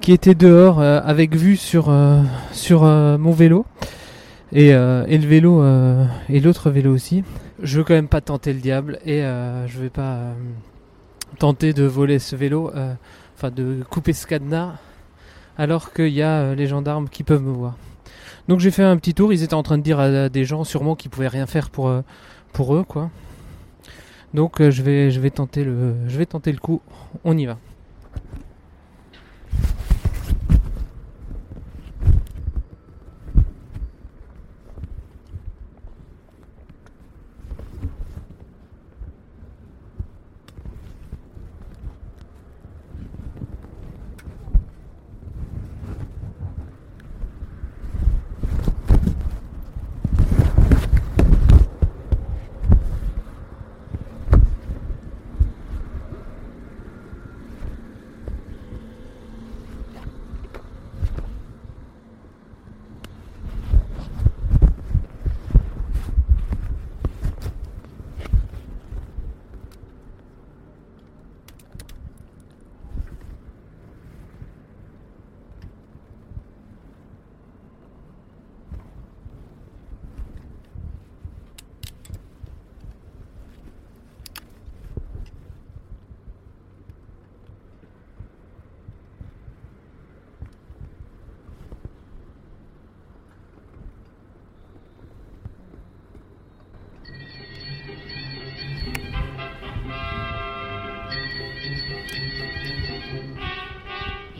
qui 0.00 0.12
étaient 0.12 0.34
dehors 0.34 0.80
euh, 0.80 1.00
avec 1.04 1.34
vue 1.34 1.56
sur, 1.56 1.88
euh, 1.88 2.22
sur 2.52 2.84
euh, 2.84 3.18
mon 3.18 3.32
vélo 3.32 3.66
et, 4.52 4.68
et 4.68 5.18
le 5.18 5.26
vélo 5.26 5.62
et 6.30 6.40
l'autre 6.40 6.70
vélo 6.70 6.94
aussi. 6.94 7.22
Je 7.62 7.78
veux 7.78 7.84
quand 7.84 7.92
même 7.92 8.08
pas 8.08 8.22
tenter 8.22 8.54
le 8.54 8.60
diable 8.60 8.98
et 9.04 9.20
je 9.20 9.78
vais 9.78 9.90
pas 9.90 10.20
tenter 11.38 11.74
de 11.74 11.84
voler 11.84 12.18
ce 12.18 12.34
vélo, 12.34 12.72
enfin 13.36 13.50
de 13.50 13.82
couper 13.90 14.14
ce 14.14 14.26
cadenas 14.26 14.76
alors 15.58 15.92
qu'il 15.92 16.14
y 16.14 16.22
a 16.22 16.54
les 16.54 16.66
gendarmes 16.66 17.10
qui 17.10 17.24
peuvent 17.24 17.42
me 17.42 17.52
voir. 17.52 17.76
Donc 18.48 18.60
j'ai 18.60 18.70
fait 18.70 18.84
un 18.84 18.96
petit 18.96 19.12
tour, 19.12 19.34
ils 19.34 19.42
étaient 19.42 19.52
en 19.52 19.62
train 19.62 19.76
de 19.76 19.82
dire 19.82 20.00
à 20.00 20.30
des 20.30 20.46
gens 20.46 20.64
sûrement 20.64 20.96
qu'ils 20.96 21.10
pouvaient 21.10 21.28
rien 21.28 21.46
faire 21.46 21.68
pour, 21.68 21.92
pour 22.54 22.74
eux 22.74 22.84
quoi. 22.84 23.10
Donc 24.32 24.62
je 24.62 24.82
vais 24.82 25.10
je 25.10 25.20
vais 25.20 25.28
tenter 25.28 25.62
le 25.62 25.92
je 26.06 26.16
vais 26.16 26.24
tenter 26.24 26.52
le 26.52 26.58
coup, 26.58 26.80
on 27.22 27.36
y 27.36 27.44
va. 27.44 27.58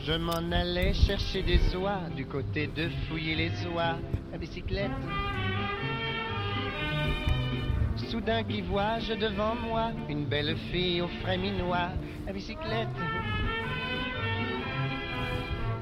Je 0.09 0.15
m'en 0.15 0.51
allais 0.51 0.91
chercher 0.95 1.43
des 1.43 1.75
oies 1.75 2.09
du 2.15 2.25
côté 2.25 2.65
de 2.65 2.89
fouiller 3.07 3.35
les 3.35 3.51
oies 3.67 3.95
à 4.33 4.37
bicyclette. 4.39 4.89
Soudain 8.09 8.43
qui 8.43 8.61
vois-je 8.61 9.13
devant 9.13 9.53
moi? 9.53 9.91
Une 10.09 10.25
belle 10.25 10.57
fille 10.71 10.99
au 11.01 11.07
frais 11.21 11.37
minois 11.37 11.89
à 12.27 12.33
bicyclette. 12.33 12.87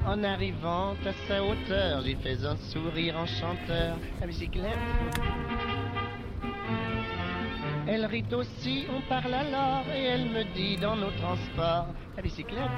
En 0.06 0.22
arrivant 0.22 0.90
à 1.06 1.12
sa 1.26 1.42
hauteur, 1.42 2.02
j'y 2.02 2.16
fais 2.16 2.44
un 2.44 2.56
sourire 2.70 3.16
enchanteur 3.16 3.96
à 4.20 4.26
bicyclette. 4.26 4.76
Elle 7.86 8.04
rit 8.04 8.26
aussi, 8.32 8.84
on 8.94 9.00
parle 9.08 9.32
alors, 9.32 9.84
et 9.96 10.04
elle 10.04 10.26
me 10.26 10.44
dit 10.54 10.76
dans 10.76 10.96
nos 10.96 11.12
transports 11.12 11.86
à 12.18 12.20
bicyclette. 12.20 12.68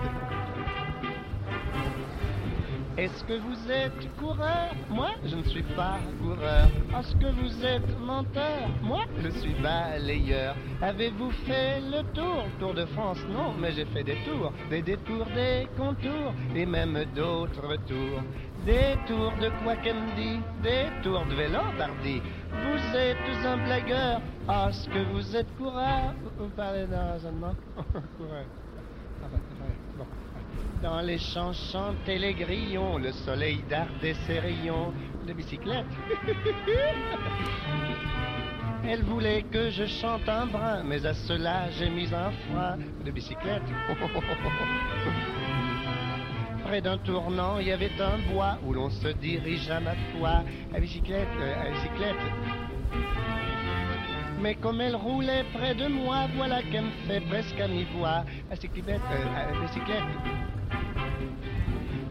Est-ce 2.99 3.25
que 3.25 3.35
vous 3.35 3.71
êtes 3.71 4.17
coureur? 4.19 4.75
Moi, 4.91 5.11
je 5.25 5.37
ne 5.37 5.43
suis 5.45 5.63
pas 5.63 5.99
coureur. 6.21 6.67
Est-ce 6.99 7.15
que 7.17 7.31
vous 7.33 7.65
êtes 7.65 7.99
menteur? 8.01 8.69
Moi, 8.83 9.05
je 9.23 9.29
suis 9.31 9.55
balayeur. 9.55 10.55
Avez-vous 10.83 11.31
fait 11.47 11.81
le 11.81 12.03
tour? 12.13 12.45
Tour 12.59 12.75
de 12.75 12.85
France 12.87 13.19
Non, 13.31 13.55
mais 13.59 13.73
j'ai 13.73 13.85
fait 13.87 14.03
des 14.03 14.19
tours. 14.25 14.53
Des 14.69 14.83
détours, 14.83 15.27
des 15.35 15.69
contours, 15.77 16.35
et 16.55 16.67
même 16.67 17.05
d'autres 17.15 17.77
tours. 17.87 18.23
Des 18.67 18.97
tours 19.07 19.33
de 19.41 19.51
dit? 20.17 20.41
Des 20.63 20.87
tours 21.03 21.25
de 21.27 21.35
vélo, 21.35 21.61
pardi. 21.79 22.21
Vous 22.51 22.97
êtes 22.97 23.47
un 23.47 23.57
blagueur. 23.57 24.21
Est-ce 24.49 24.89
que 24.89 24.99
vous 25.13 25.37
êtes 25.37 25.57
coureur? 25.57 26.13
Vous 26.39 26.49
parlez 26.49 26.87
d'un 26.87 27.13
raisonnement? 27.13 27.55
Coureur. 28.19 28.45
Ah 29.23 29.29
bah, 29.33 29.39
bon. 29.97 30.07
Dans 30.83 31.01
les 31.03 31.19
champs 31.19 31.53
chantaient 31.53 32.17
les 32.17 32.33
grillons, 32.33 32.97
le 32.97 33.13
soleil 33.13 33.63
dardait 33.69 34.15
ses 34.27 34.39
rayons 34.39 34.95
de 35.27 35.35
bicyclette. 35.35 35.85
Elle 38.89 39.03
voulait 39.03 39.43
que 39.43 39.69
je 39.69 39.85
chante 39.85 40.27
un 40.27 40.47
brin, 40.47 40.83
mais 40.83 41.05
à 41.05 41.13
cela 41.13 41.71
j'ai 41.73 41.91
mis 41.91 42.09
un 42.15 42.31
frein 42.31 42.79
de 43.05 43.11
bicyclette. 43.11 43.61
Près 46.65 46.81
d'un 46.81 46.97
tournant, 46.97 47.59
il 47.59 47.67
y 47.67 47.73
avait 47.73 48.01
un 48.01 48.17
bois 48.33 48.57
où 48.65 48.73
l'on 48.73 48.89
se 48.89 49.09
dirige 49.09 49.71
à 49.71 49.81
ma 49.81 49.95
foi 50.13 50.45
à 50.75 50.81
bicyclette, 50.81 51.29
euh, 51.41 51.61
à 51.61 51.69
bicyclette. 51.73 52.17
Mais 54.41 54.55
comme 54.55 54.81
elle 54.81 54.97
roulait 54.97 55.45
près 55.53 55.75
de 55.75 55.89
moi, 55.89 56.27
voilà 56.37 56.63
qu'elle 56.63 56.85
me 56.85 56.91
fait 57.07 57.21
presque 57.29 57.61
à 57.61 57.69
mi-voix. 57.69 58.25
À 58.51 58.55
bicyclette, 58.55 59.03
euh, 59.13 59.27
à 59.37 59.53
bicyclette. 59.61 60.05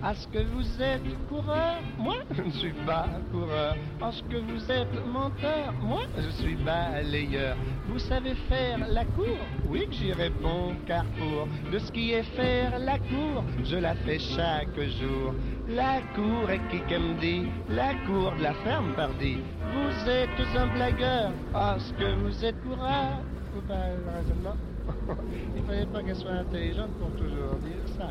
Est-ce 0.02 0.28
que 0.30 0.40
vous 0.40 0.82
êtes 0.82 1.28
coureur 1.28 1.76
Moi, 1.98 2.16
je 2.32 2.42
ne 2.42 2.52
suis 2.52 2.72
pas 2.86 3.06
coureur. 3.34 3.76
Est-ce 3.76 4.24
que 4.24 4.38
vous 4.38 4.72
êtes 4.72 5.06
menteur 5.06 5.74
Moi, 5.82 6.04
je 6.18 6.30
suis 6.42 6.56
balayeur. 6.56 7.58
Vous 7.90 8.00
savez 8.00 8.34
faire 8.48 8.80
la 8.88 9.04
cour? 9.04 9.38
Oui 9.68 9.88
que 9.88 9.94
j'y 9.94 10.14
réponds, 10.14 10.74
car 10.88 11.04
pour 11.18 11.50
de 11.70 11.80
ce 11.80 11.92
qui 11.92 12.14
est 12.14 12.24
faire 12.24 12.80
la 12.80 12.98
cour, 12.98 13.44
je 13.66 13.76
la 13.76 13.94
fais 13.96 14.20
chaque 14.20 14.80
jour. 15.02 15.34
La 15.68 16.00
cour 16.16 16.50
est 16.50 16.62
qui 16.70 16.82
me 16.98 17.20
dit 17.20 17.50
La 17.68 17.94
cour 18.06 18.32
de 18.38 18.44
la 18.44 18.54
ferme, 18.54 18.94
pardi. 18.96 19.40
Vous 19.74 20.10
êtes 20.10 20.30
un 20.56 20.68
blagueur. 20.68 21.32
Est-ce 21.54 21.92
que 21.94 22.16
vous 22.16 22.46
êtes 22.46 22.62
coureur 22.64 23.20
de 23.68 23.74
raisonnement? 24.16 24.56
Il 25.58 25.64
fallait 25.64 25.86
pas 25.88 26.02
qu'elle 26.02 26.16
soit 26.16 26.32
intelligente 26.32 26.92
pour 27.00 27.12
toujours 27.18 27.56
dire 27.58 27.96
ça. 27.98 28.08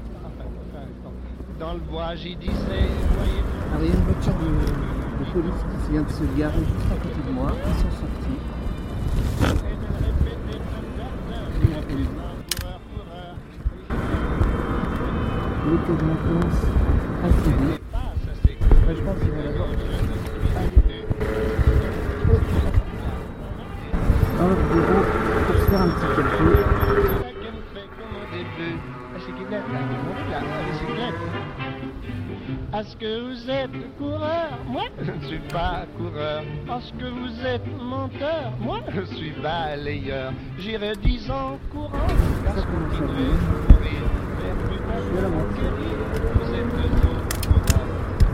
Enfin, 1.60 1.66
enfin. 1.66 1.66
Dans 1.66 1.72
le 1.74 1.80
bois, 1.80 2.14
j'y 2.14 2.36
disais, 2.36 2.52
voyez 2.52 3.42
Alors, 3.70 3.82
il 3.82 3.88
y 3.88 3.90
a 3.90 3.94
une 3.94 4.04
voiture 4.04 4.34
de, 4.34 5.24
de 5.24 5.30
police 5.30 5.62
qui 5.84 5.92
vient 5.92 6.02
de 6.02 6.10
se 6.10 6.38
garer 6.38 6.58
juste 6.58 6.92
à 6.92 6.96
côté 6.96 7.20
de 7.26 7.32
moi. 7.32 7.52
Ils 7.66 7.74
sont 7.74 7.90
sortis. 7.90 8.38
L'état 15.68 15.92
de 15.92 16.04
maintenance 16.04 16.60
attribué. 17.24 17.72
Ouais, 18.86 18.94
je 18.96 19.02
pense 19.02 19.18
qu'ils 19.18 19.30
vont 19.30 19.42
d'abord 19.44 19.68
dans 24.38 24.48
le 24.48 24.54
bureau 24.54 25.02
pour 25.46 25.56
se 25.56 25.60
faire 25.68 25.82
un 25.82 25.88
petit 25.88 26.06
calcul. 26.16 27.07
Est-ce 32.74 32.96
que 32.96 33.12
vous 33.24 33.50
êtes 33.50 33.96
coureur? 33.96 34.58
Moi, 34.66 34.82
je 35.00 35.10
ne 35.10 35.20
suis 35.24 35.38
pas 35.48 35.86
coureur. 35.96 36.42
Est-ce 36.42 36.92
que 36.92 37.08
vous 37.08 37.46
êtes 37.46 37.66
menteur? 37.80 38.52
Moi, 38.60 38.80
je 38.94 39.00
suis 39.16 39.32
balayeur. 39.42 40.32
J'irai 40.58 40.94
dix 40.96 41.30
ans 41.30 41.58
courant. 41.72 42.08
Car 42.44 42.56
je 42.56 42.62
continuerai 42.62 43.24
de 43.24 43.38
courir 43.72 44.02
vers 44.38 44.56
plus 44.68 44.80
tard. 44.84 45.00
Vous 46.34 46.50
êtes 46.54 46.74
autres 46.84 47.40
coureurs. 47.48 47.88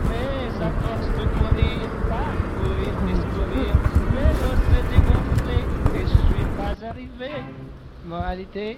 Mais 0.09 0.51
à 0.65 0.69
force 0.81 1.09
de 1.17 1.25
courir, 1.37 1.79
parcourir, 2.09 2.93
discourir, 3.07 3.73
mais 4.13 4.31
je 4.35 4.49
s'est 4.65 4.85
dégonflé 4.91 5.57
et 5.95 6.01
je 6.01 6.17
suis 6.27 6.47
pas 6.57 6.75
arrivé. 6.89 7.33
Moralité, 8.05 8.69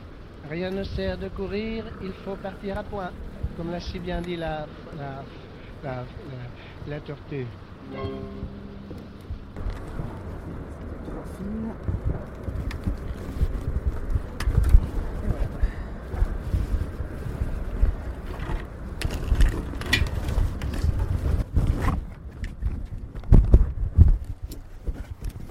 rien 0.50 0.72
ne 0.72 0.84
sert 0.84 1.18
de 1.18 1.28
courir, 1.28 1.86
il 2.02 2.12
faut 2.12 2.36
partir 2.36 2.78
à 2.78 2.84
point. 2.84 3.12
Comme 3.56 3.72
l'a 3.72 3.80
si 3.80 4.00
bien 4.00 4.22
dit 4.22 4.36
la, 4.36 4.68
la, 4.98 5.24
la, 5.84 6.04
la, 6.88 7.00
tortue. 7.00 7.46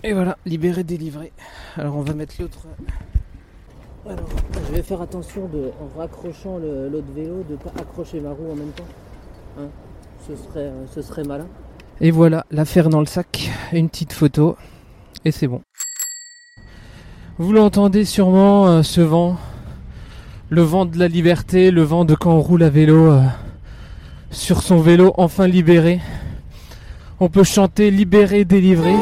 Et 0.04 0.12
voilà, 0.12 0.38
libéré, 0.46 0.84
délivré. 0.84 1.32
Alors 1.76 1.96
on 1.96 2.02
va 2.02 2.14
mettre 2.14 2.40
l'autre. 2.40 2.60
Je 4.08 4.74
vais 4.74 4.82
faire 4.82 5.00
attention 5.02 5.48
de, 5.48 5.70
en 5.80 5.98
raccrochant 5.98 6.58
l'autre 6.58 7.12
vélo 7.14 7.44
de 7.48 7.52
ne 7.52 7.56
pas 7.56 7.72
accrocher 7.80 8.20
ma 8.20 8.30
roue 8.30 8.52
en 8.52 8.54
même 8.54 8.70
temps. 8.70 8.84
Hein, 9.58 9.68
ce, 10.26 10.36
serait, 10.36 10.66
euh, 10.66 10.84
ce 10.94 11.02
serait 11.02 11.24
malin. 11.24 11.46
Et 12.00 12.10
voilà, 12.10 12.44
l'affaire 12.50 12.88
dans 12.88 13.00
le 13.00 13.06
sac, 13.06 13.50
une 13.72 13.88
petite 13.88 14.12
photo, 14.12 14.56
et 15.24 15.30
c'est 15.30 15.46
bon. 15.46 15.62
Vous 17.38 17.52
l'entendez 17.52 18.04
sûrement, 18.04 18.66
euh, 18.66 18.82
ce 18.82 19.00
vent, 19.00 19.36
le 20.50 20.62
vent 20.62 20.84
de 20.84 20.98
la 20.98 21.08
liberté, 21.08 21.70
le 21.70 21.82
vent 21.82 22.04
de 22.04 22.14
quand 22.14 22.32
on 22.32 22.40
roule 22.40 22.62
à 22.62 22.70
vélo, 22.70 23.10
euh, 23.10 23.22
sur 24.30 24.62
son 24.62 24.80
vélo 24.80 25.14
enfin 25.16 25.46
libéré. 25.46 26.00
On 27.18 27.28
peut 27.28 27.44
chanter 27.44 27.90
libéré, 27.90 28.44
délivré. 28.44 28.94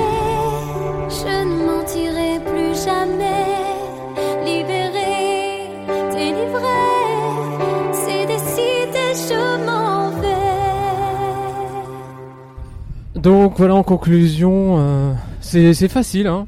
Donc 13.24 13.54
voilà, 13.56 13.74
en 13.74 13.82
conclusion, 13.82 14.76
euh, 14.78 15.14
c'est 15.40 15.88
facile 15.88 16.26
hein, 16.26 16.46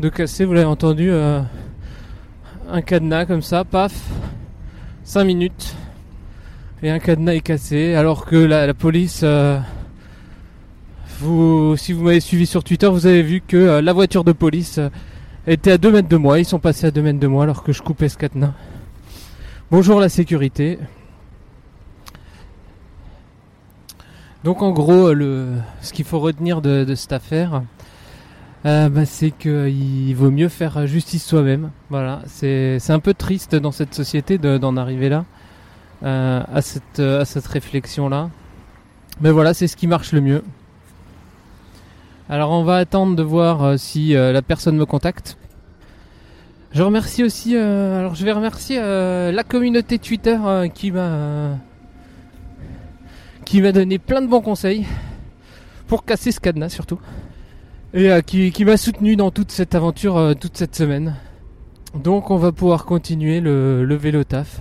de 0.00 0.08
casser, 0.08 0.44
vous 0.44 0.54
l'avez 0.54 0.66
entendu, 0.66 1.08
euh, 1.08 1.40
un 2.68 2.82
cadenas 2.82 3.26
comme 3.26 3.42
ça, 3.42 3.62
paf, 3.62 3.92
5 5.04 5.22
minutes, 5.22 5.76
et 6.82 6.90
un 6.90 6.98
cadenas 6.98 7.34
est 7.34 7.42
cassé, 7.42 7.94
alors 7.94 8.26
que 8.26 8.34
la, 8.34 8.74
police, 8.74 9.20
euh, 9.22 9.60
vous, 11.20 11.76
si 11.76 11.92
vous 11.92 12.02
m'avez 12.02 12.18
suivi 12.18 12.46
sur 12.46 12.64
Twitter, 12.64 12.88
vous 12.88 13.06
avez 13.06 13.22
vu 13.22 13.40
que 13.40 13.78
la 13.78 13.92
voiture 13.92 14.24
de 14.24 14.32
police 14.32 14.80
était 15.46 15.70
à 15.70 15.78
2 15.78 15.92
mètres 15.92 16.08
de 16.08 16.16
moi, 16.16 16.40
ils 16.40 16.44
sont 16.44 16.58
passés 16.58 16.88
à 16.88 16.90
2 16.90 17.02
mètres 17.02 17.20
de 17.20 17.28
moi 17.28 17.44
alors 17.44 17.62
que 17.62 17.70
je 17.70 17.82
coupais 17.82 18.08
ce 18.08 18.18
cadenas. 18.18 18.54
Bonjour 19.70 20.00
la 20.00 20.08
sécurité. 20.08 20.80
Donc 24.46 24.62
en 24.62 24.70
gros, 24.70 25.12
le, 25.12 25.54
ce 25.80 25.92
qu'il 25.92 26.04
faut 26.04 26.20
retenir 26.20 26.62
de, 26.62 26.94
cette 26.94 27.10
affaire, 27.10 27.64
euh, 28.64 28.88
bah, 28.88 29.04
c'est 29.04 29.32
qu'il 29.32 30.14
vaut 30.14 30.30
mieux 30.30 30.48
faire 30.48 30.86
justice 30.86 31.26
soi-même. 31.26 31.72
Voilà, 31.90 32.22
c'est 32.26 32.78
un 32.90 33.00
peu 33.00 33.12
triste 33.12 33.56
dans 33.56 33.72
cette 33.72 33.92
société 33.92 34.38
de- 34.38 34.56
d'en 34.56 34.76
arriver 34.76 35.08
là, 35.08 35.24
euh, 36.04 36.44
à 36.54 36.62
cette, 36.62 37.46
réflexion-là. 37.48 38.30
Mais 39.20 39.32
voilà, 39.32 39.52
c'est 39.52 39.66
ce 39.66 39.76
qui 39.76 39.88
marche 39.88 40.12
le 40.12 40.20
mieux. 40.20 40.44
Alors 42.28 42.52
on 42.52 42.62
va 42.62 42.76
attendre 42.76 43.16
de 43.16 43.24
voir 43.24 43.64
euh, 43.64 43.76
si 43.76 44.14
euh, 44.14 44.30
la 44.30 44.42
personne 44.42 44.76
me 44.76 44.86
contacte. 44.86 45.38
Je 46.70 46.84
remercie 46.84 47.24
aussi, 47.24 47.56
euh, 47.56 47.98
alors 47.98 48.14
je 48.14 48.24
vais 48.24 48.30
remercier 48.30 48.78
euh, 48.80 49.32
la 49.32 49.42
communauté 49.42 49.98
Twitter 49.98 50.38
euh, 50.46 50.68
qui 50.68 50.92
m'a 50.92 51.58
qui 53.46 53.62
m'a 53.62 53.72
donné 53.72 53.98
plein 53.98 54.20
de 54.20 54.26
bons 54.26 54.42
conseils 54.42 54.84
pour 55.86 56.04
casser 56.04 56.32
ce 56.32 56.40
cadenas 56.40 56.68
surtout. 56.68 57.00
Et 57.94 58.10
euh, 58.10 58.20
qui, 58.20 58.50
qui 58.50 58.66
m'a 58.66 58.76
soutenu 58.76 59.16
dans 59.16 59.30
toute 59.30 59.50
cette 59.52 59.74
aventure 59.74 60.18
euh, 60.18 60.34
toute 60.34 60.56
cette 60.58 60.74
semaine. 60.74 61.14
Donc 61.94 62.30
on 62.30 62.36
va 62.36 62.52
pouvoir 62.52 62.84
continuer 62.84 63.40
le, 63.40 63.84
le 63.84 63.94
vélo 63.94 64.24
taf. 64.24 64.60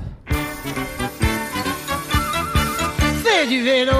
Fais 3.24 3.48
du 3.50 3.62
vélo, 3.64 3.92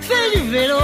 fais 0.00 0.38
du 0.38 0.48
vélo. 0.48 0.76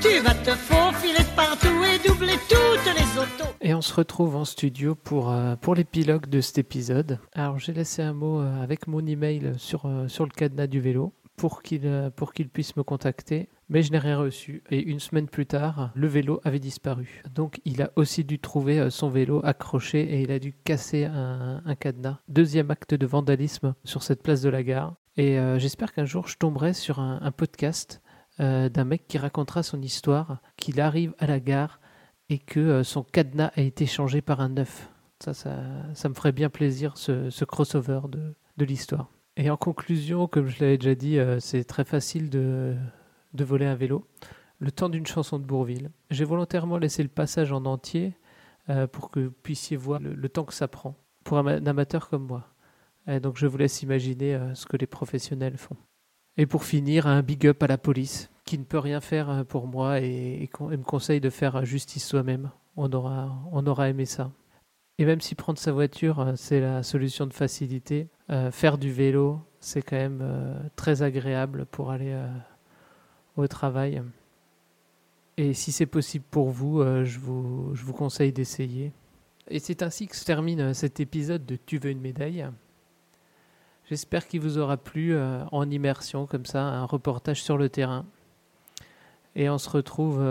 Tu 0.00 0.18
vas 0.24 0.34
te 0.34 0.50
faufiler 0.50 1.24
partout 1.36 1.68
et 1.84 2.08
doubler 2.08 2.38
toutes 2.48 2.94
les 2.96 3.20
autos. 3.20 3.50
Et 3.60 3.74
on 3.74 3.82
se 3.82 3.92
retrouve 3.92 4.36
en 4.36 4.46
studio 4.46 4.94
pour, 4.94 5.30
euh, 5.30 5.54
pour 5.56 5.74
l'épilogue 5.74 6.26
de 6.26 6.40
cet 6.40 6.56
épisode. 6.56 7.18
Alors 7.34 7.58
j'ai 7.58 7.74
laissé 7.74 8.00
un 8.00 8.14
mot 8.14 8.40
euh, 8.40 8.62
avec 8.62 8.86
mon 8.88 9.06
email 9.06 9.52
sur, 9.58 9.84
euh, 9.84 10.08
sur 10.08 10.24
le 10.24 10.30
cadenas 10.30 10.66
du 10.66 10.80
vélo 10.80 11.12
pour 11.40 11.62
qu'il 11.62 11.86
euh, 11.86 12.10
pour 12.10 12.34
qu'il 12.34 12.50
puisse 12.50 12.76
me 12.76 12.82
contacter. 12.82 13.48
Mais 13.70 13.82
je 13.82 13.92
n'ai 13.92 13.98
rien 13.98 14.18
reçu. 14.18 14.62
Et 14.70 14.82
une 14.82 15.00
semaine 15.00 15.26
plus 15.26 15.46
tard, 15.46 15.90
le 15.94 16.06
vélo 16.06 16.38
avait 16.44 16.58
disparu. 16.58 17.22
Donc 17.34 17.62
il 17.64 17.80
a 17.80 17.92
aussi 17.96 18.24
dû 18.24 18.38
trouver 18.38 18.78
euh, 18.78 18.90
son 18.90 19.08
vélo 19.08 19.40
accroché 19.42 20.00
et 20.02 20.20
il 20.20 20.32
a 20.32 20.38
dû 20.38 20.52
casser 20.52 21.04
un, 21.06 21.74
cadenas. 21.76 22.18
Deuxième 22.28 22.70
acte 22.70 22.92
de 22.92 23.06
vandalisme 23.06 23.74
sur 23.84 24.02
cette 24.02 24.22
place 24.22 24.42
de 24.42 24.50
la 24.50 24.62
gare. 24.62 24.96
Et 25.16 25.38
euh, 25.38 25.58
j'espère 25.58 25.94
qu'un 25.94 26.04
jour 26.04 26.28
je 26.28 26.36
tomberai 26.36 26.74
sur 26.74 26.98
un, 26.98 27.32
podcast 27.32 28.02
d'un 28.38 28.84
mec 28.84 29.06
qui 29.06 29.18
racontera 29.18 29.62
son 29.62 29.80
histoire, 29.82 30.40
qu'il 30.56 30.80
arrive 30.80 31.14
à 31.18 31.26
la 31.26 31.40
gare 31.40 31.80
et 32.28 32.38
que 32.38 32.82
son 32.82 33.02
cadenas 33.02 33.50
a 33.54 33.62
été 33.62 33.84
changé 33.84 34.20
par 34.22 34.40
un 34.40 34.48
neuf. 34.50 34.90
Ça, 35.22 35.34
ça, 35.34 35.58
ça 35.94 36.08
me 36.08 36.14
ferait 36.14 36.32
bien 36.32 36.48
plaisir, 36.48 36.96
ce, 36.96 37.28
ce 37.28 37.44
crossover 37.44 38.00
de, 38.08 38.34
de 38.56 38.64
l'histoire. 38.64 39.10
Et 39.36 39.50
en 39.50 39.56
conclusion, 39.56 40.26
comme 40.26 40.48
je 40.48 40.60
l'avais 40.60 40.78
déjà 40.78 40.94
dit, 40.94 41.18
euh, 41.18 41.40
c'est 41.40 41.64
très 41.64 41.84
facile 41.84 42.30
de, 42.30 42.76
voler 43.34 43.66
un 43.66 43.74
vélo. 43.74 44.06
Le 44.58 44.70
temps 44.70 44.88
d'une 44.88 45.06
chanson 45.06 45.38
de 45.38 45.44
Bourville. 45.44 45.90
J'ai 46.10 46.24
volontairement 46.24 46.76
laissé 46.76 47.02
le 47.02 47.08
passage 47.08 47.52
en 47.52 47.64
entier 47.64 48.14
euh, 48.68 48.86
pour 48.86 49.10
que 49.10 49.20
vous 49.20 49.30
puissiez 49.30 49.76
voir 49.76 50.00
le, 50.00 50.28
temps 50.28 50.44
que 50.44 50.52
ça 50.52 50.68
prend 50.68 50.96
pour 51.24 51.38
un, 51.38 51.66
amateur 51.66 52.08
comme 52.08 52.26
moi. 52.26 52.48
Et 53.06 53.20
donc 53.20 53.38
je 53.38 53.46
vous 53.46 53.56
laisse 53.56 53.82
imaginer 53.82 54.34
euh, 54.34 54.54
ce 54.54 54.66
que 54.66 54.76
les 54.76 54.86
professionnels 54.86 55.56
font. 55.56 55.76
Et 56.36 56.46
pour 56.46 56.64
finir, 56.64 57.06
un 57.06 57.22
big 57.22 57.46
up 57.46 57.62
à 57.62 57.66
la 57.66 57.78
police, 57.78 58.30
qui 58.44 58.58
ne 58.58 58.64
peut 58.64 58.78
rien 58.78 59.00
faire 59.00 59.44
pour 59.46 59.66
moi 59.66 60.00
et, 60.00 60.42
et 60.42 60.76
me 60.76 60.84
conseille 60.84 61.20
de 61.20 61.30
faire 61.30 61.64
justice 61.64 62.06
soi-même. 62.06 62.50
On 62.76 62.92
aura, 62.92 63.42
on 63.52 63.66
aura 63.66 63.88
aimé 63.88 64.04
ça. 64.04 64.30
Et 65.00 65.06
même 65.06 65.22
si 65.22 65.34
prendre 65.34 65.58
sa 65.58 65.72
voiture, 65.72 66.20
euh, 66.20 66.32
c'est 66.36 66.60
la 66.60 66.82
solution 66.82 67.26
de 67.26 67.32
facilité, 67.32 68.06
euh, 68.28 68.50
faire 68.50 68.76
du 68.76 68.92
vélo, 68.92 69.40
c'est 69.58 69.80
quand 69.80 69.96
même 69.96 70.20
euh, 70.20 70.54
très 70.76 71.00
agréable 71.00 71.64
pour 71.64 71.90
aller 71.90 72.14
au 73.38 73.48
travail. 73.48 74.02
Et 75.38 75.54
si 75.54 75.72
c'est 75.72 75.86
possible 75.86 76.26
pour 76.30 76.50
vous, 76.50 76.82
je 76.82 77.18
vous, 77.18 77.74
je 77.74 77.82
vous 77.82 77.94
conseille 77.94 78.30
d'essayer. 78.30 78.92
Et 79.48 79.58
c'est 79.58 79.82
ainsi 79.82 80.06
que 80.06 80.14
se 80.14 80.24
termine 80.26 80.74
cet 80.74 81.00
épisode 81.00 81.46
de 81.46 81.56
Tu 81.56 81.78
veux 81.78 81.90
une 81.90 82.02
médaille. 82.02 82.46
J'espère 83.88 84.28
qu'il 84.28 84.42
vous 84.42 84.58
aura 84.58 84.76
plu 84.76 85.16
en 85.18 85.70
immersion 85.70 86.26
comme 86.26 86.44
ça, 86.44 86.62
un 86.62 86.84
reportage 86.84 87.42
sur 87.42 87.56
le 87.56 87.70
terrain. 87.70 88.04
Et 89.34 89.48
on 89.48 89.56
se 89.56 89.70
retrouve 89.70 90.22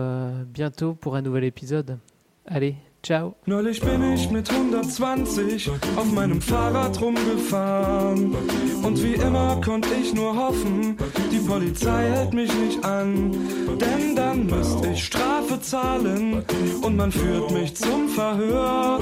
bientôt 0.46 0.94
pour 0.94 1.16
un 1.16 1.24
nouvel 1.24 1.46
épisode. 1.46 1.98
Allez, 2.46 2.76
ciao 3.04 3.36
Neulich 3.46 3.82
bin 3.82 4.14
ich 4.14 4.30
mit 4.30 4.50
120 4.50 5.70
auf 5.96 6.12
meinem 6.12 6.42
Fahrrad 6.42 7.00
rumgefahren. 7.02 8.36
Und 8.84 9.04
wie 9.04 9.14
immer 9.14 9.60
konnte 9.64 9.90
ich 10.02 10.14
nur 10.14 10.36
hoffen, 10.36 10.98
die 11.32 11.40
Polizei 11.40 12.10
hält 12.10 12.34
mich 12.34 12.54
nicht 12.54 12.84
an. 12.84 13.32
Denn 13.80 14.16
dann 14.16 14.46
müsste 14.46 14.90
ich 14.90 15.06
Strafe 15.06 15.60
zahlen 15.62 16.44
und 16.82 16.96
man 16.96 17.12
führt 17.12 17.52
mich 17.52 17.76
zum 17.76 18.10
Verhör. 18.10 19.00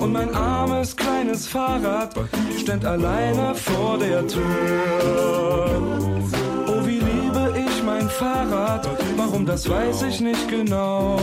Und 0.00 0.12
mein 0.12 0.34
armes 0.34 0.96
kleines 0.96 1.46
Fahrrad 1.46 2.14
stand 2.58 2.84
alleine 2.84 3.54
vor 3.54 3.98
der 3.98 4.26
Tür. 4.26 5.82
Oh, 6.66 6.86
wie 6.86 6.98
liebe 6.98 7.54
ich 7.66 7.82
mein 7.82 8.08
Fahrrad, 8.08 8.88
warum 9.20 9.44
das 9.44 9.68
weiß 9.68 10.02
ich 10.02 10.20
nicht 10.20 10.48
genau. 10.48 11.18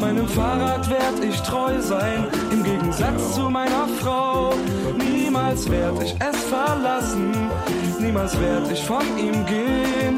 Meinem 0.00 0.26
Fahrrad 0.26 0.88
werd 0.88 1.22
ich 1.22 1.38
treu 1.42 1.80
sein, 1.80 2.26
im 2.50 2.64
Gegensatz 2.64 3.34
zu 3.34 3.50
meiner 3.50 3.86
Frau. 4.00 4.54
Niemals 4.96 5.70
werd 5.70 6.02
ich 6.02 6.14
es 6.18 6.38
verlassen, 6.44 7.32
niemals 8.00 8.32
werd 8.40 8.70
ich 8.72 8.82
von 8.82 9.06
ihm 9.18 9.44
gehen. 9.46 10.14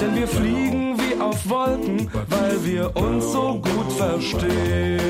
Denn 0.00 0.14
wir 0.14 0.28
fliegen 0.28 0.98
wie 0.98 1.20
auf 1.20 1.38
Wolken, 1.48 2.10
weil 2.28 2.56
wir 2.64 2.94
uns 2.96 3.32
so 3.32 3.60
gut 3.68 3.90
verstehen. 3.96 5.00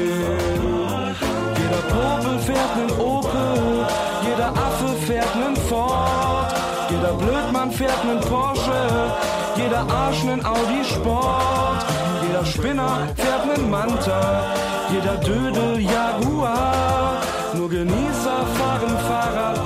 Jeder 1.60 1.82
Popel 1.92 2.38
fährt 2.46 2.72
nen 2.76 2.92
Opel, 3.00 3.86
jeder 4.28 4.50
Affe 4.66 4.90
fährt 5.06 5.34
nen 5.34 5.56
Ford, 5.68 6.54
jeder 6.90 7.14
Blödmann 7.14 7.70
fährt 7.72 8.04
nen 8.04 8.20
Porsche, 8.20 8.80
jeder 9.62 9.84
Arsch 9.88 10.24
nen 10.24 10.44
Audi 10.44 10.84
Sport, 10.84 11.84
jeder 12.26 12.44
Spinner 12.44 13.08
fährt 13.16 13.46
nen 13.46 13.70
Manta, 13.70 14.54
jeder 14.92 15.16
Dödel 15.16 15.80
Jaguar. 15.80 17.20
Nur 17.54 17.68
Genießer 17.68 18.38
fahren 18.56 18.96
Fahrrad 19.08 19.61